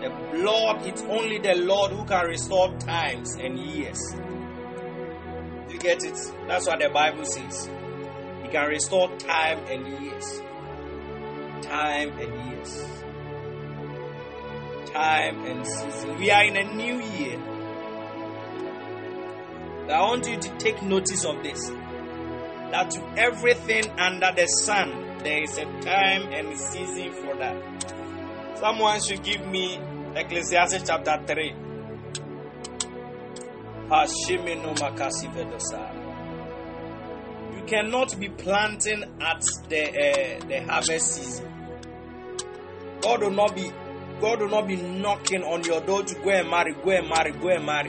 [0.00, 3.98] The Lord, it's only the Lord who can restore times and years.
[5.70, 6.18] You get it?
[6.46, 7.70] That's what the Bible says.
[8.42, 10.40] He can restore time and years.
[11.62, 12.86] Time and years.
[14.92, 16.18] Time and season.
[16.18, 17.38] We are in a new year.
[19.90, 21.68] I want you to take notice of this.
[22.70, 27.56] That to everything under the sun, there is a time and a season for that.
[28.60, 29.76] Someone should give me
[30.14, 31.52] Ecclesiastes chapter 3.
[37.56, 41.52] You cannot be planting at the uh, the harvest season.
[43.00, 43.72] God will not be
[44.20, 47.32] God will not be knocking on your door to go and marry, go and marry,
[47.32, 47.88] go and marry.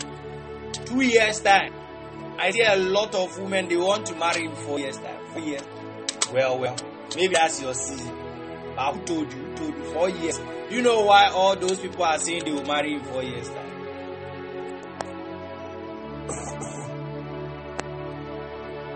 [0.86, 1.72] Two years time.
[2.40, 5.24] I see a lot of women they want to marry in four years time.
[5.34, 5.64] Four years.
[6.32, 6.76] Well, well,
[7.16, 8.16] maybe that's your season.
[8.78, 9.54] Who told you?
[9.56, 9.84] Told you?
[9.94, 10.40] Four years.
[10.70, 13.68] You know why all those people are saying they will marry in four years time?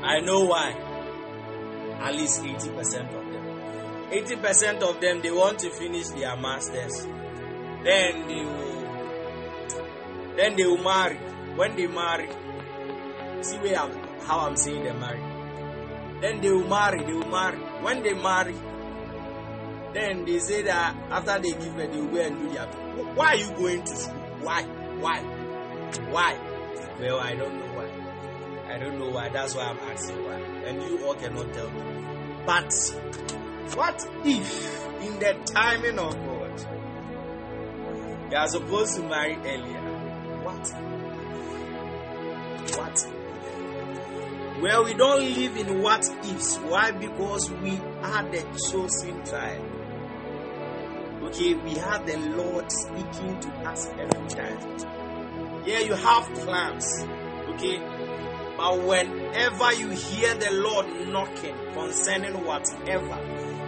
[0.04, 0.72] I know why.
[2.02, 4.10] At least 80% of them.
[4.12, 7.06] 80% of them they want to finish their masters.
[7.84, 8.72] Then they will
[10.36, 11.18] then they will marry.
[11.56, 12.30] When they marry,
[13.42, 15.20] see where I'm, how I'm saying they marry.
[16.22, 17.60] Then they will marry, they will marry.
[17.82, 18.56] When they marry,
[19.94, 22.66] then they say that after they give birth, they will go and do their.
[23.16, 24.16] Why are you going to school?
[24.42, 24.64] Why?
[25.00, 25.20] Why?
[26.10, 26.38] Why?
[27.00, 28.74] Well, I don't know why.
[28.74, 29.30] I don't know why.
[29.30, 30.34] That's why I'm asking why.
[30.36, 31.82] And you all cannot tell me.
[32.46, 32.74] But
[33.76, 36.66] what if, in the timing of God,
[38.30, 39.82] they are supposed to marry earlier?
[40.44, 40.68] What?
[42.78, 43.21] What?
[44.62, 46.58] Well, we don't live in what ifs.
[46.58, 46.92] Why?
[46.92, 49.60] Because we are the chosen tribe.
[51.24, 55.64] Okay, we have the Lord speaking to us every time.
[55.66, 56.86] Yeah, you have plans.
[57.56, 57.80] Okay,
[58.56, 63.18] but whenever you hear the Lord knocking concerning whatever,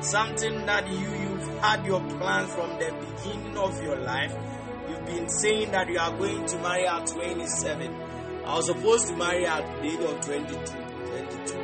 [0.03, 4.36] something that you you've had your plan from the beginning of your life,
[4.88, 7.95] you've been saying that you are going to marry at 27.
[8.45, 10.82] I was supposed to marry at the age of 22.
[11.34, 11.57] 22.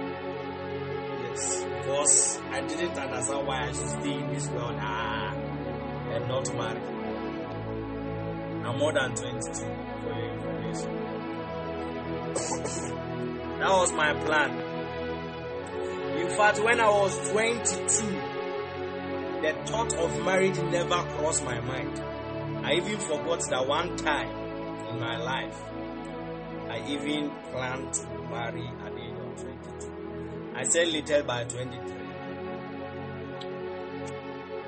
[1.24, 6.54] Yes, because I didn't understand why I should stay in this world ah, and not
[6.56, 6.82] marry.
[8.66, 10.96] I'm more than 22 for your information.
[13.60, 14.52] that was my plan.
[16.20, 18.06] In fact, when I was 22,
[19.42, 22.00] the thought of marriage never crossed my mind.
[22.66, 24.30] I even forgot that one time
[24.90, 25.58] in my life,
[26.70, 28.70] I even planned to marry
[30.56, 32.00] I said little by 23.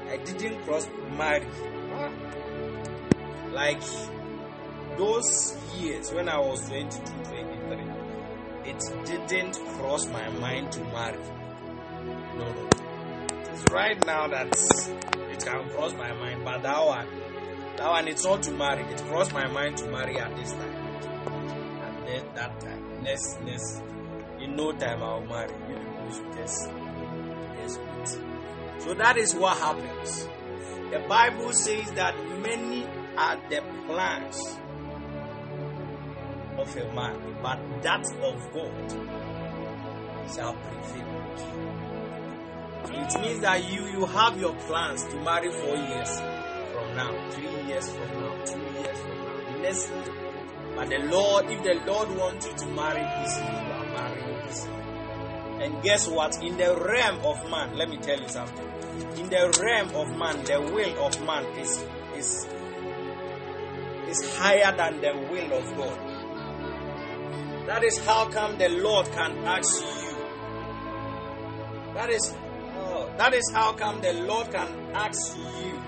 [0.09, 1.47] I didn't cross marry.
[3.51, 3.82] Like
[4.97, 8.01] those years when I was 22, 23,
[8.65, 11.17] it didn't cross my mind to marry.
[12.38, 12.69] No, no.
[13.51, 14.47] It's right now that
[15.32, 17.07] it can cross my mind, but that one,
[17.78, 18.84] that one, it's not to marry.
[18.84, 20.76] It crossed my mind to marry at this time.
[21.82, 23.82] At that, that time, next, next,
[24.41, 25.53] in no time I'll marry.
[25.69, 25.77] You
[26.35, 26.69] just.
[28.79, 30.27] So that is what happens.
[30.89, 32.85] The Bible says that many
[33.15, 34.57] are the plans
[36.57, 38.91] of a man, but that of God
[40.33, 41.11] shall prevail.
[42.93, 46.19] It means that you you have your plans to marry four years
[46.73, 49.75] from now, three years from now, two years from now, year.
[50.75, 53.80] But the Lord, if the Lord wants you to marry this year,
[54.59, 56.41] And guess what?
[56.43, 58.67] In the realm of man, let me tell you something.
[59.17, 61.85] In the realm of man, the will of man is
[62.15, 62.47] is
[64.09, 65.97] is higher than the will of God.
[67.67, 70.17] That is how come the Lord can ask you.
[71.93, 72.33] That is
[72.77, 75.79] oh, that is how come the Lord can ask you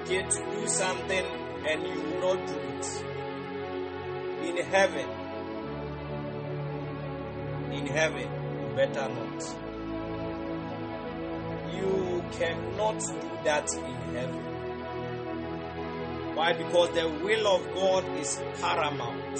[0.00, 1.24] okay to do something
[1.66, 3.04] and you will not do it.
[4.42, 5.21] In heaven.
[7.82, 8.28] In heaven,
[8.60, 9.42] you better not.
[11.74, 14.42] You cannot do that in heaven.
[16.36, 16.52] Why?
[16.52, 19.36] Because the will of God is paramount.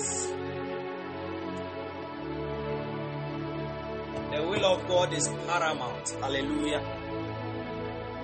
[4.33, 6.11] The will of God is paramount.
[6.21, 6.81] Hallelujah.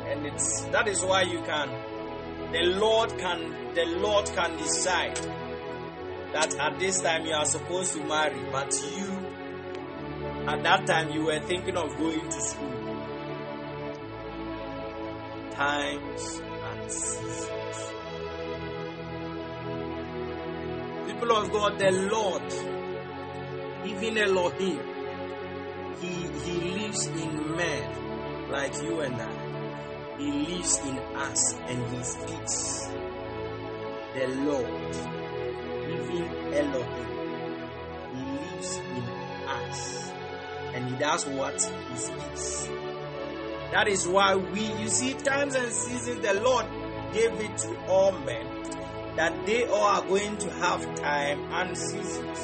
[0.09, 1.69] And it's that is why you can
[2.51, 5.17] the Lord can the Lord can decide
[6.33, 9.18] that at this time you are supposed to marry, but you
[10.49, 12.97] at that time you were thinking of going to school.
[15.53, 17.79] Times and seasons.
[21.07, 22.49] People of God, the Lord,
[23.85, 24.81] even Elohim,
[26.01, 26.13] he
[26.45, 30.17] he lives in men like you and I.
[30.19, 30.97] He lives in
[31.27, 32.89] us and he speaks.
[34.15, 34.97] The Lord,
[35.93, 37.11] even Elohim,
[38.15, 39.05] he lives in
[39.47, 40.18] us
[40.79, 42.69] and does what he speaks.
[43.73, 46.67] That is why we, you see, times and seasons, the Lord
[47.13, 48.47] gave it to all men
[49.17, 52.39] that they all are going to have time and seasons.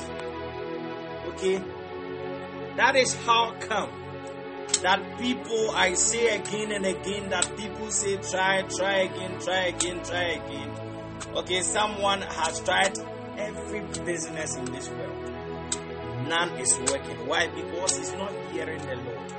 [1.28, 1.62] Okay?
[2.76, 3.90] That is how come
[4.82, 10.02] that people, I say again and again, that people say try, try again, try again,
[10.02, 10.70] try again.
[11.36, 12.98] Okay, someone has tried
[13.38, 15.03] every business in this world.
[16.28, 17.26] None is working.
[17.26, 17.48] Why?
[17.48, 19.32] Because he's not hearing the Lord,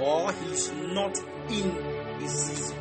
[0.00, 1.18] or he's not
[1.50, 2.78] in his season.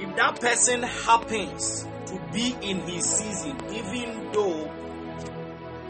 [0.00, 4.70] If that person happens to be in his season, even though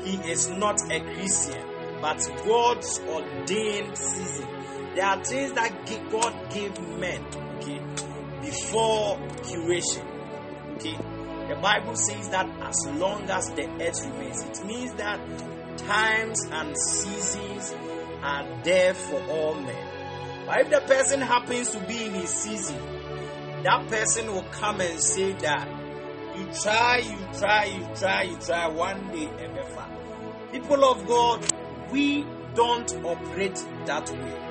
[0.05, 1.65] he is not a Christian,
[2.01, 4.49] but God's ordained season.
[4.95, 5.73] There are things that
[6.11, 7.25] God gave men,
[7.59, 7.81] okay,
[8.41, 10.07] before creation.
[10.75, 10.97] Okay,
[11.49, 15.21] the Bible says that as long as the earth remains, it means that
[15.87, 17.75] times and seasons
[18.23, 19.89] are there for all men.
[20.47, 22.81] But if the person happens to be in his season,
[23.63, 25.69] that person will come and say that
[26.37, 29.59] you try, you try, you try, you try, one day ever
[30.53, 31.45] People of God,
[31.91, 32.25] we
[32.55, 34.49] don't operate that way.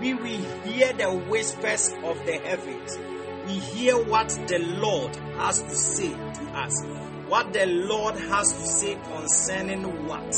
[0.00, 2.98] We will hear the whispers of the heavens.
[3.46, 7.09] We hear what the Lord has to say to us.
[7.30, 10.34] What the Lord has to say concerning what.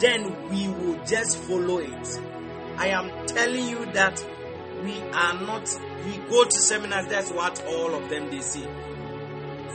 [0.00, 2.20] Then we will just follow it.
[2.76, 4.24] I am telling you that
[4.82, 5.68] we are not,
[6.04, 8.66] we go to seminars, that's what all of them they see.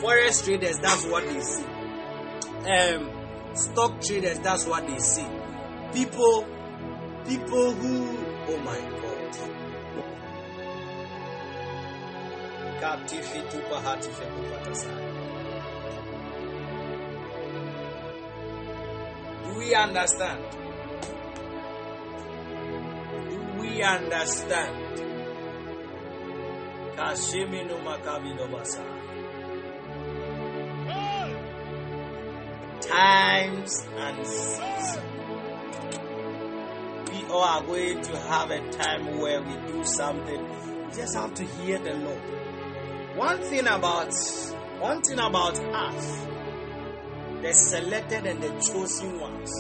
[0.02, 1.66] Forex traders, that's what they see.
[2.70, 3.12] Um,
[3.56, 5.28] stock traders, that's what they see
[5.94, 6.44] people
[7.28, 8.18] people who
[8.50, 9.04] oh my god
[19.64, 20.44] we understand
[23.30, 24.76] do we understand
[26.98, 28.84] Kashimino Makabino Basa.
[32.82, 35.00] Times and seasons
[37.10, 40.42] we all are going to have a time where we do something.
[40.88, 42.22] We just have to hear the Lord.
[43.16, 44.14] One thing about
[44.80, 46.26] one thing about us,
[47.44, 49.52] the selected and the chosen ones,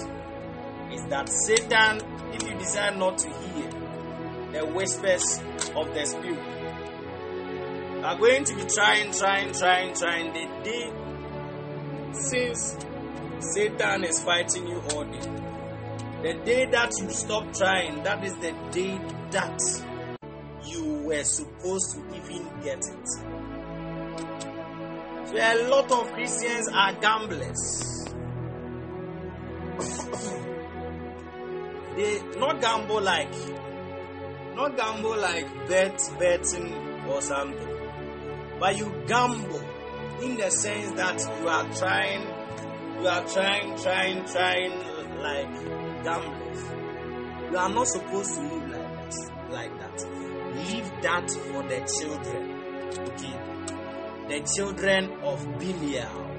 [0.91, 2.01] is that Satan,
[2.34, 3.69] if you decide not to hear
[4.53, 5.39] the whispers
[5.75, 6.39] of the Spirit,
[8.03, 10.34] are going to be trying, trying, trying, trying.
[10.34, 10.91] The day
[12.13, 12.77] since
[13.53, 15.19] Satan is fighting you all day.
[16.21, 18.99] The day that you stop trying, that is the day
[19.31, 19.59] that
[20.65, 24.52] you were supposed to even get it.
[25.26, 28.05] So a lot of Christians are gamblers.
[31.95, 33.34] they not gamble like
[34.55, 36.74] not gamble like bet betting
[37.07, 37.67] or something.
[38.59, 39.61] But you gamble
[40.21, 42.28] in the sense that you are trying
[43.03, 44.71] you are trying, trying, trying
[45.17, 45.51] like
[46.05, 46.63] gamblers.
[47.51, 49.15] You are not supposed to live like that.
[49.51, 50.05] Like that.
[50.55, 52.61] Leave that for the children.
[53.09, 53.36] Okay?
[54.30, 56.34] The children of Belial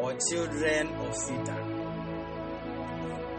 [0.00, 1.76] or children of Satan.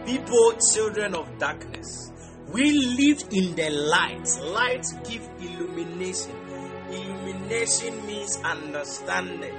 [0.05, 2.11] People, children of darkness.
[2.51, 4.27] We live in the light.
[4.41, 6.35] Light gives illumination.
[6.89, 9.53] Illumination means understanding.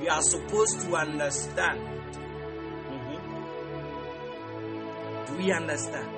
[0.00, 1.80] We are supposed to understand.
[2.90, 3.16] Mm-hmm.
[5.26, 6.10] Do we understand?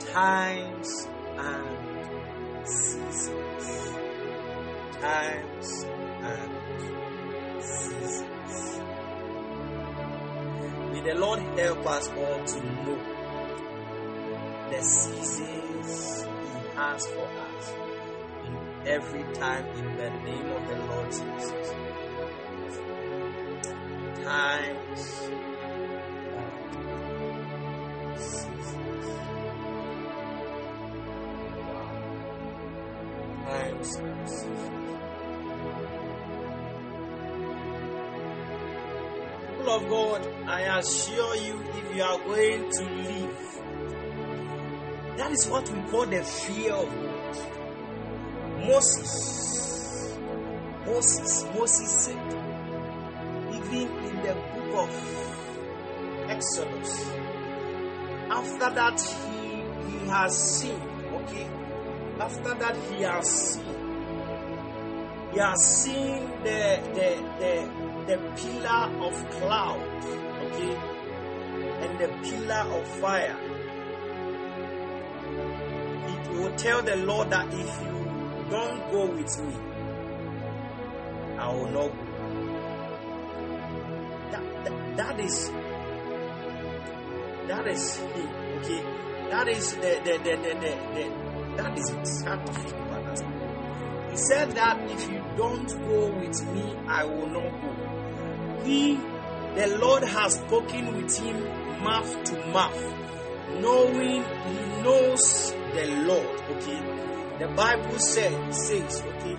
[0.00, 1.06] Times
[1.36, 3.91] and seasons.
[5.02, 5.84] Times
[6.22, 6.52] and
[7.60, 8.80] seasons.
[10.92, 12.98] May the Lord help us all to know
[14.70, 17.72] the seasons He has for us
[18.46, 21.68] in every time in the name of the Lord Jesus.
[24.24, 25.51] Times
[39.72, 43.38] of God, I assure you, if you are going to live,
[45.16, 47.36] that is what we call the fear of God.
[48.66, 50.18] Moses,
[50.84, 52.34] Moses, Moses said,
[53.54, 54.92] even in the book of
[56.28, 57.10] Exodus,
[58.30, 60.80] after that he he has seen,
[61.14, 61.48] okay,
[62.20, 63.64] after that he has seen,
[65.32, 67.08] he has seen the the
[67.40, 69.80] the the pillar of cloud,
[70.44, 70.74] okay,
[71.82, 73.36] and the pillar of fire.
[76.32, 79.54] He will tell the Lord that if you don't go with me,
[81.38, 82.12] I will not go.
[84.30, 85.50] That, that, that is
[87.48, 88.82] that is okay.
[89.30, 92.91] That is the the the the, the, the that is understanding.
[94.12, 98.62] He said that if you don't go with me, I will not go.
[98.62, 98.96] He,
[99.54, 101.42] the Lord has spoken with him
[101.82, 102.94] mouth to mouth,
[103.58, 106.40] knowing he knows the Lord.
[106.50, 106.80] Okay,
[107.38, 109.36] the Bible says says okay,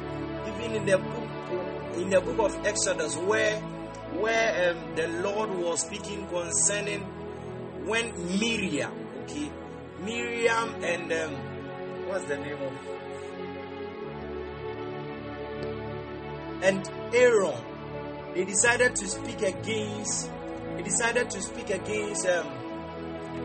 [0.48, 3.60] even in the book in the book of Exodus where
[4.20, 7.02] where um, the Lord was speaking concerning
[7.86, 9.52] when Miriam, okay,
[10.00, 12.74] Miriam and um, what's the name of
[16.64, 17.62] and Aaron,
[18.34, 20.32] they decided to speak against.
[20.78, 22.26] They decided to speak against.
[22.26, 22.48] Um,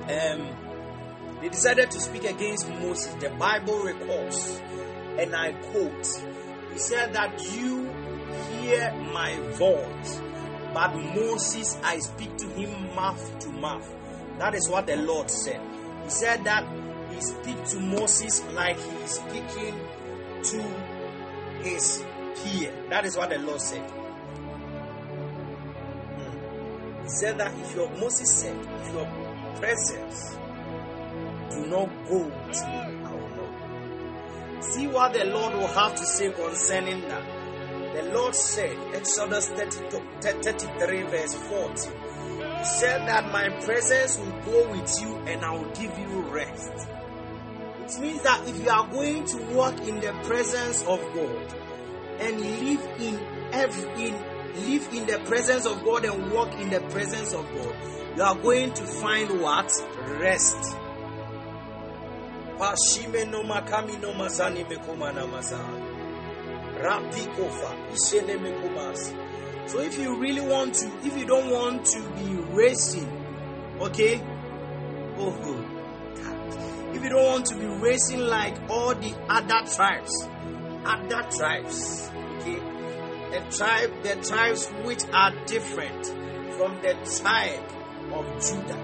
[0.08, 0.56] um,
[1.42, 3.12] they decided to speak against Moses.
[3.14, 4.60] The Bible records,
[5.18, 6.06] and I quote:
[6.72, 7.90] He said that you
[8.60, 10.20] hear my voice,
[10.72, 13.94] but Moses I speak to him mouth to mouth.
[14.38, 15.60] That is what the Lord said.
[16.04, 16.64] He said that
[17.12, 19.74] he speak to Moses like he is speaking
[20.44, 20.62] to
[21.64, 22.04] his
[22.42, 22.72] peer.
[22.90, 23.88] That is what the Lord said.
[26.16, 27.02] Hmm.
[27.02, 29.06] He said that if your Moses said, if your
[29.56, 30.36] presence
[31.50, 34.64] do not go with me, I will not.
[34.64, 37.24] See what the Lord will have to say concerning that.
[37.94, 41.90] The Lord said, Exodus 32, 33, verse 40.
[42.58, 46.88] He said that my presence will go with you and I will give you rest.
[47.84, 51.54] It means that if you are going to walk in the presence of God
[52.20, 53.20] and live in
[53.52, 54.14] every in
[54.66, 57.74] live in the presence of God and walk in the presence of God,
[58.16, 59.70] you are going to find what?
[60.20, 60.56] Rest.
[69.66, 73.06] So if you really want to, if you don't want to be racing,
[73.80, 74.20] okay?
[75.18, 75.64] Oh God.
[76.96, 80.28] If you don't want to be racing like all the other tribes,
[80.84, 82.60] other tribes, okay?
[83.30, 86.06] The tribe, the tribes which are different
[86.56, 87.64] from the tribe
[88.12, 88.80] of Judah,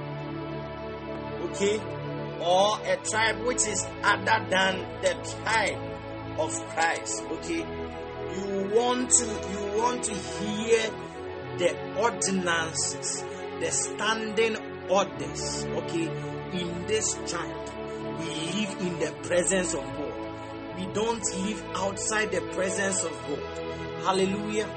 [1.44, 1.80] okay?
[2.40, 5.78] Or a tribe which is other than the tribe
[6.38, 7.64] of Christ, okay?
[8.36, 10.90] you want to you want to hear
[11.58, 13.22] the ordinances,
[13.60, 14.56] the standing
[14.88, 16.08] orders, okay,
[16.52, 17.70] in this tribe.
[18.18, 20.03] We live in the presence of God.
[20.76, 23.38] We don't live outside the presence of God.
[24.04, 24.68] Hallelujah.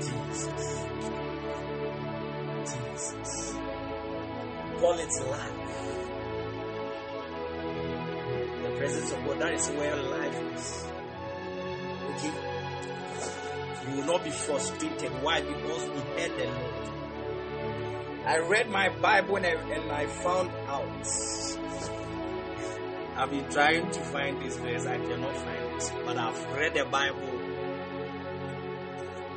[0.00, 0.86] Jesus.
[2.64, 3.54] Jesus.
[4.78, 5.52] Call it life.
[8.62, 10.86] The presence of God, that is where life is.
[12.10, 12.32] Okay?
[13.90, 15.12] You will not be frustrated.
[15.22, 15.40] Why?
[15.42, 16.99] Because we heard the Lord.
[18.26, 20.86] I read my Bible and I, and I found out.
[23.16, 25.92] I've been trying to find this verse, I cannot find it.
[26.06, 27.40] But I've read the Bible.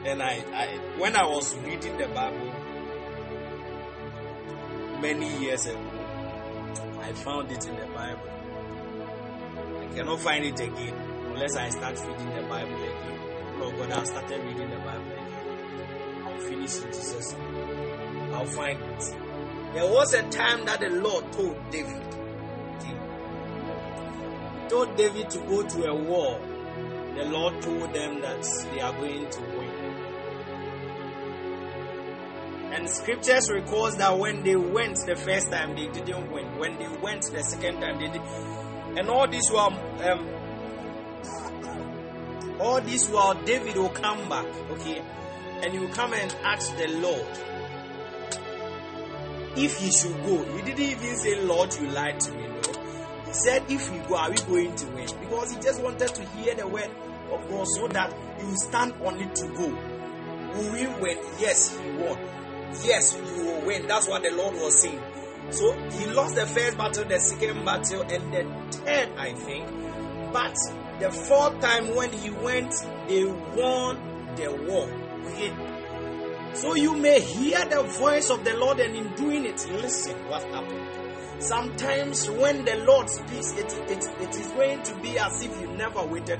[0.05, 0.67] And I, I
[0.97, 2.51] when I was reading the Bible
[5.01, 5.79] many years ago,
[7.01, 8.29] I found it in the Bible.
[9.79, 10.93] I cannot find it again
[11.27, 13.59] unless I start reading the Bible again.
[13.59, 16.23] Lord God, I started reading the Bible again.
[16.25, 17.93] I'll finish in Jesus' name.
[18.34, 19.15] I'll find it.
[19.73, 22.01] There was a time that the Lord told David,
[24.69, 26.39] told David to go to a war.
[27.15, 29.69] The Lord told them that they are going to win.
[32.73, 36.57] And scriptures records that when they went the first time, they didn't win.
[36.57, 38.21] When they went the second time, they did.
[38.97, 39.73] And all this while,
[40.09, 40.27] um,
[42.59, 45.03] all this while, David will come back, okay,
[45.61, 47.27] and he will come and ask the Lord
[49.56, 50.43] if he should go.
[50.56, 52.47] He didn't even say, Lord, you lied to me.
[52.47, 52.74] No.
[53.26, 55.08] He said, if we go, are we going to win?
[55.20, 56.89] Because he just wanted to hear the word
[57.32, 59.68] of God so that he will stand on it to go.
[60.56, 61.18] Will we win?
[61.39, 62.18] Yes, he won.
[62.84, 63.88] Yes, you will win.
[63.88, 65.01] That's what the Lord was saying.
[65.49, 69.68] So he lost the first battle, the second battle, and the third, I think.
[70.32, 70.56] But
[70.99, 72.74] the fourth time when he went,
[73.08, 74.88] they won the war.
[76.54, 80.43] So you may hear the voice of the Lord, and in doing it, listen what
[80.43, 80.88] happened.
[81.43, 85.68] Sometimes when the Lord speaks, it, it, it is going to be as if you
[85.68, 86.39] never waited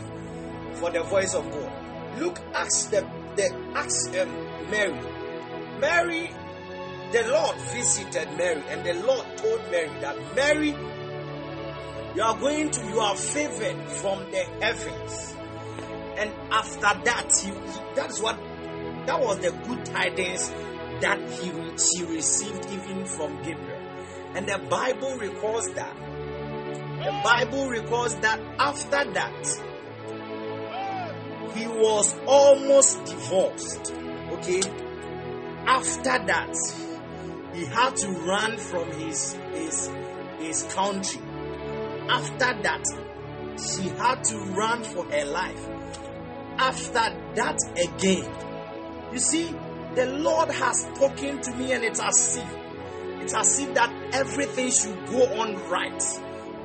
[0.76, 2.20] for the voice of God.
[2.20, 3.02] Look, ask the,
[3.36, 5.00] the ask um, Mary
[5.84, 6.30] Mary,
[7.12, 10.70] the Lord visited Mary, and the Lord told Mary that Mary,
[12.16, 15.36] you are going to, you are favored from the heavens.
[16.16, 17.62] And after that, you,
[17.96, 18.40] that's what,
[19.06, 20.50] that was the good tidings
[21.02, 23.80] that he, she received even from Gabriel.
[24.36, 25.96] And the Bible records that.
[25.96, 29.62] The Bible records that after that,
[31.56, 33.94] he was almost divorced.
[34.32, 34.62] Okay?
[35.66, 36.56] after that,
[37.54, 39.92] he had to run from his, his,
[40.40, 41.22] his country.
[42.10, 42.84] After that,
[43.58, 45.70] she had to run for her life.
[46.58, 48.30] After that, again,
[49.14, 49.56] you see,
[49.96, 52.56] the Lord has spoken to me, and it's as if
[53.22, 56.04] it's as if that everything should go on right.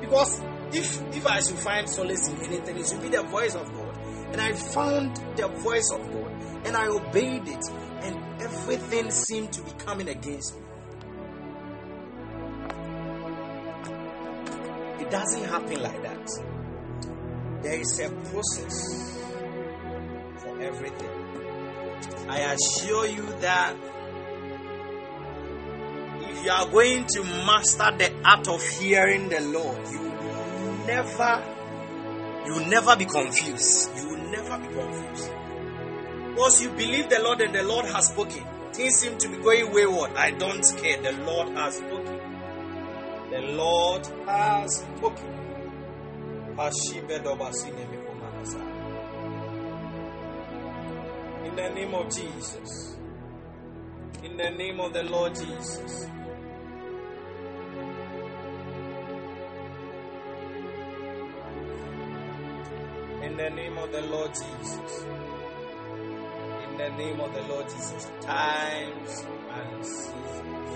[0.01, 0.41] Because
[0.73, 3.97] if if I should find solace in anything, it should be the voice of God.
[4.31, 6.31] And I found the voice of God,
[6.65, 7.63] and I obeyed it
[8.01, 10.65] and everything seemed to be coming against me.
[14.99, 16.29] It doesn't happen like that.
[17.63, 19.17] There is a process
[20.37, 21.18] for everything.
[22.27, 23.75] I assure you that
[26.21, 31.43] if you are going to master the art of hearing the Lord, you will never
[32.45, 33.91] you will never be confused.
[33.97, 35.31] You will never be confused.
[36.29, 38.43] Because you believe the Lord and the Lord has spoken.
[38.73, 40.15] Things seem to be going wayward.
[40.15, 41.01] I don't care.
[41.01, 42.19] The Lord has spoken.
[43.29, 45.39] The Lord has spoken.
[51.59, 52.95] The name of Jesus.
[54.23, 56.05] In the name of the Lord Jesus.
[63.21, 65.03] In the name of the Lord Jesus
[66.63, 68.09] In the name of the Lord Jesus.
[68.21, 70.71] Times and seasons.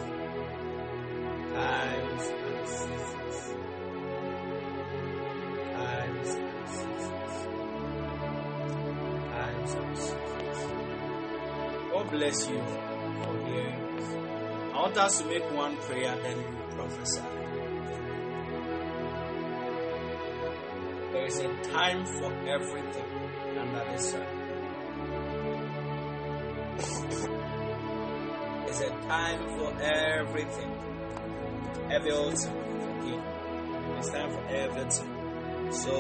[1.53, 3.62] Times and seasons.
[12.14, 12.59] Bless you
[13.24, 14.72] for hearing.
[14.72, 17.22] I want us to make one prayer, then you prophesy.
[21.11, 23.09] There is a time for everything
[23.57, 24.28] under the sun.
[28.66, 30.72] There's a time for everything.
[33.01, 33.20] Okay.
[33.97, 35.72] It's time for everything.
[35.72, 35.93] So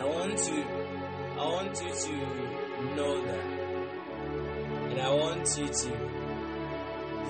[0.00, 0.64] I want to
[1.38, 3.61] I want you to know that.
[5.02, 5.90] I want you to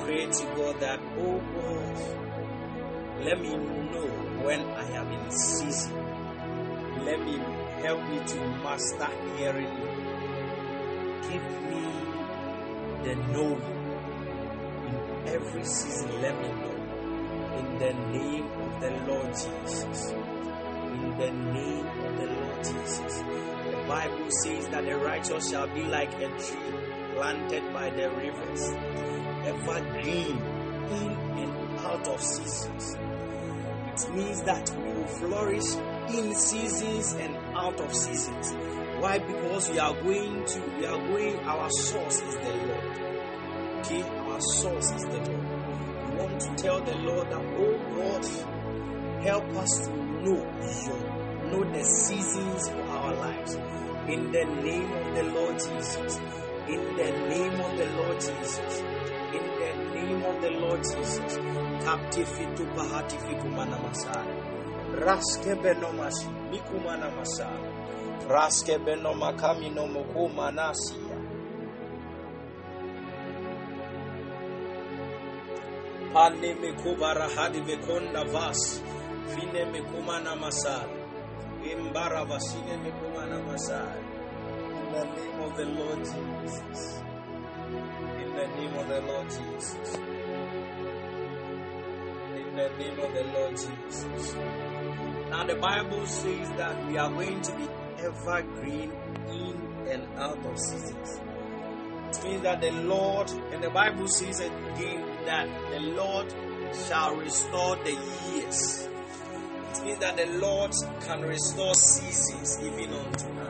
[0.05, 4.07] pray to God that, oh God, let me know
[4.45, 5.97] when I am in season.
[7.03, 7.39] Let me
[7.83, 9.09] help me to master
[9.39, 9.89] hearing you.
[11.31, 11.85] Give me
[13.05, 13.63] the knowing.
[14.87, 16.77] In every season, let me know.
[17.57, 20.11] In the name of the Lord Jesus.
[20.11, 23.19] In the name of the Lord Jesus.
[23.23, 28.71] The Bible says that the righteous shall be like a tree planted by the rivers,
[29.47, 30.39] evergreen
[30.93, 32.97] in and out of seasons.
[33.93, 35.75] It means that we will flourish
[36.15, 38.53] in seasons and out of seasons.
[39.01, 39.19] Why?
[39.19, 42.99] Because we are going to, we are going, our source is the Lord.
[43.81, 44.03] Okay?
[44.03, 46.09] Our source is the Lord.
[46.09, 50.41] We want to tell the Lord that, oh God, help us to know
[50.87, 53.55] your, know the seasons of our lives.
[54.09, 56.19] In the name of the Lord Jesus.
[56.69, 58.81] In the name of the Lord Jesus.
[59.35, 61.39] In the name of the Lord Jesus.
[61.85, 64.29] Captifitu pahatifiku manamasai.
[64.95, 66.29] Raske benomashi.
[66.51, 67.63] Mikumana masai.
[68.29, 71.17] Raske benoma kamino mokuma nasia.
[76.13, 78.81] Pane mekubara hadi vekonda vas.
[79.35, 80.91] Fine mekumana masai.
[81.73, 84.02] Imbara vasine mekumana masai.
[84.93, 87.03] The name of the Lord Jesus.
[88.21, 89.95] In the name of the Lord Jesus.
[92.37, 94.35] In the name of the Lord Jesus.
[95.31, 97.69] Now the Bible says that we are going to be
[98.05, 98.93] evergreen
[99.31, 99.57] in
[99.91, 101.21] and out of seasons.
[102.11, 106.31] It means that the Lord, and the Bible says again that the Lord
[106.87, 107.93] shall restore the
[108.31, 108.89] years.
[109.73, 113.42] It means that the Lord can restore seasons even unto us.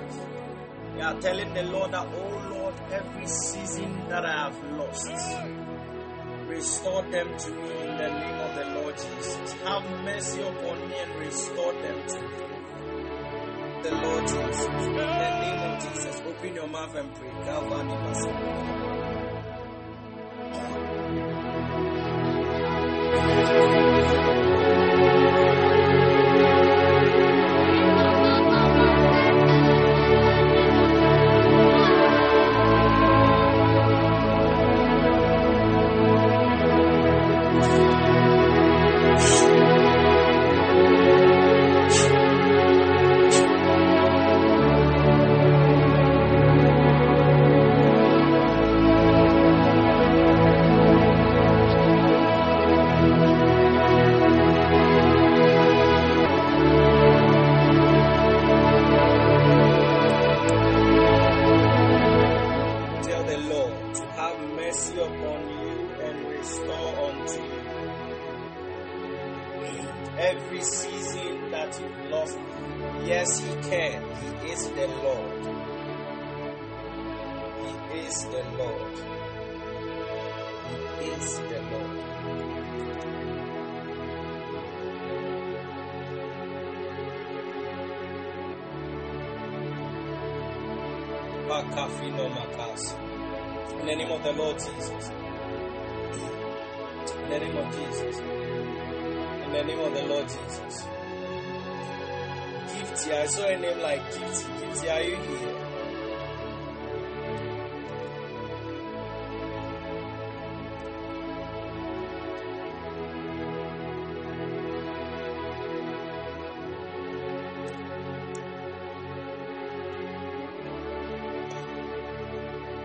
[0.94, 5.10] We are telling the Lord that, oh Lord, every season that I have lost,
[6.46, 9.52] restore them to me in the name of the Lord Jesus.
[9.64, 12.28] Have mercy upon me and restore them to me.
[13.82, 14.66] The Lord Jesus.
[14.66, 15.06] In the
[15.40, 16.20] name of Jesus.
[16.26, 17.30] Open your mouth and pray.
[17.44, 18.22] Calvary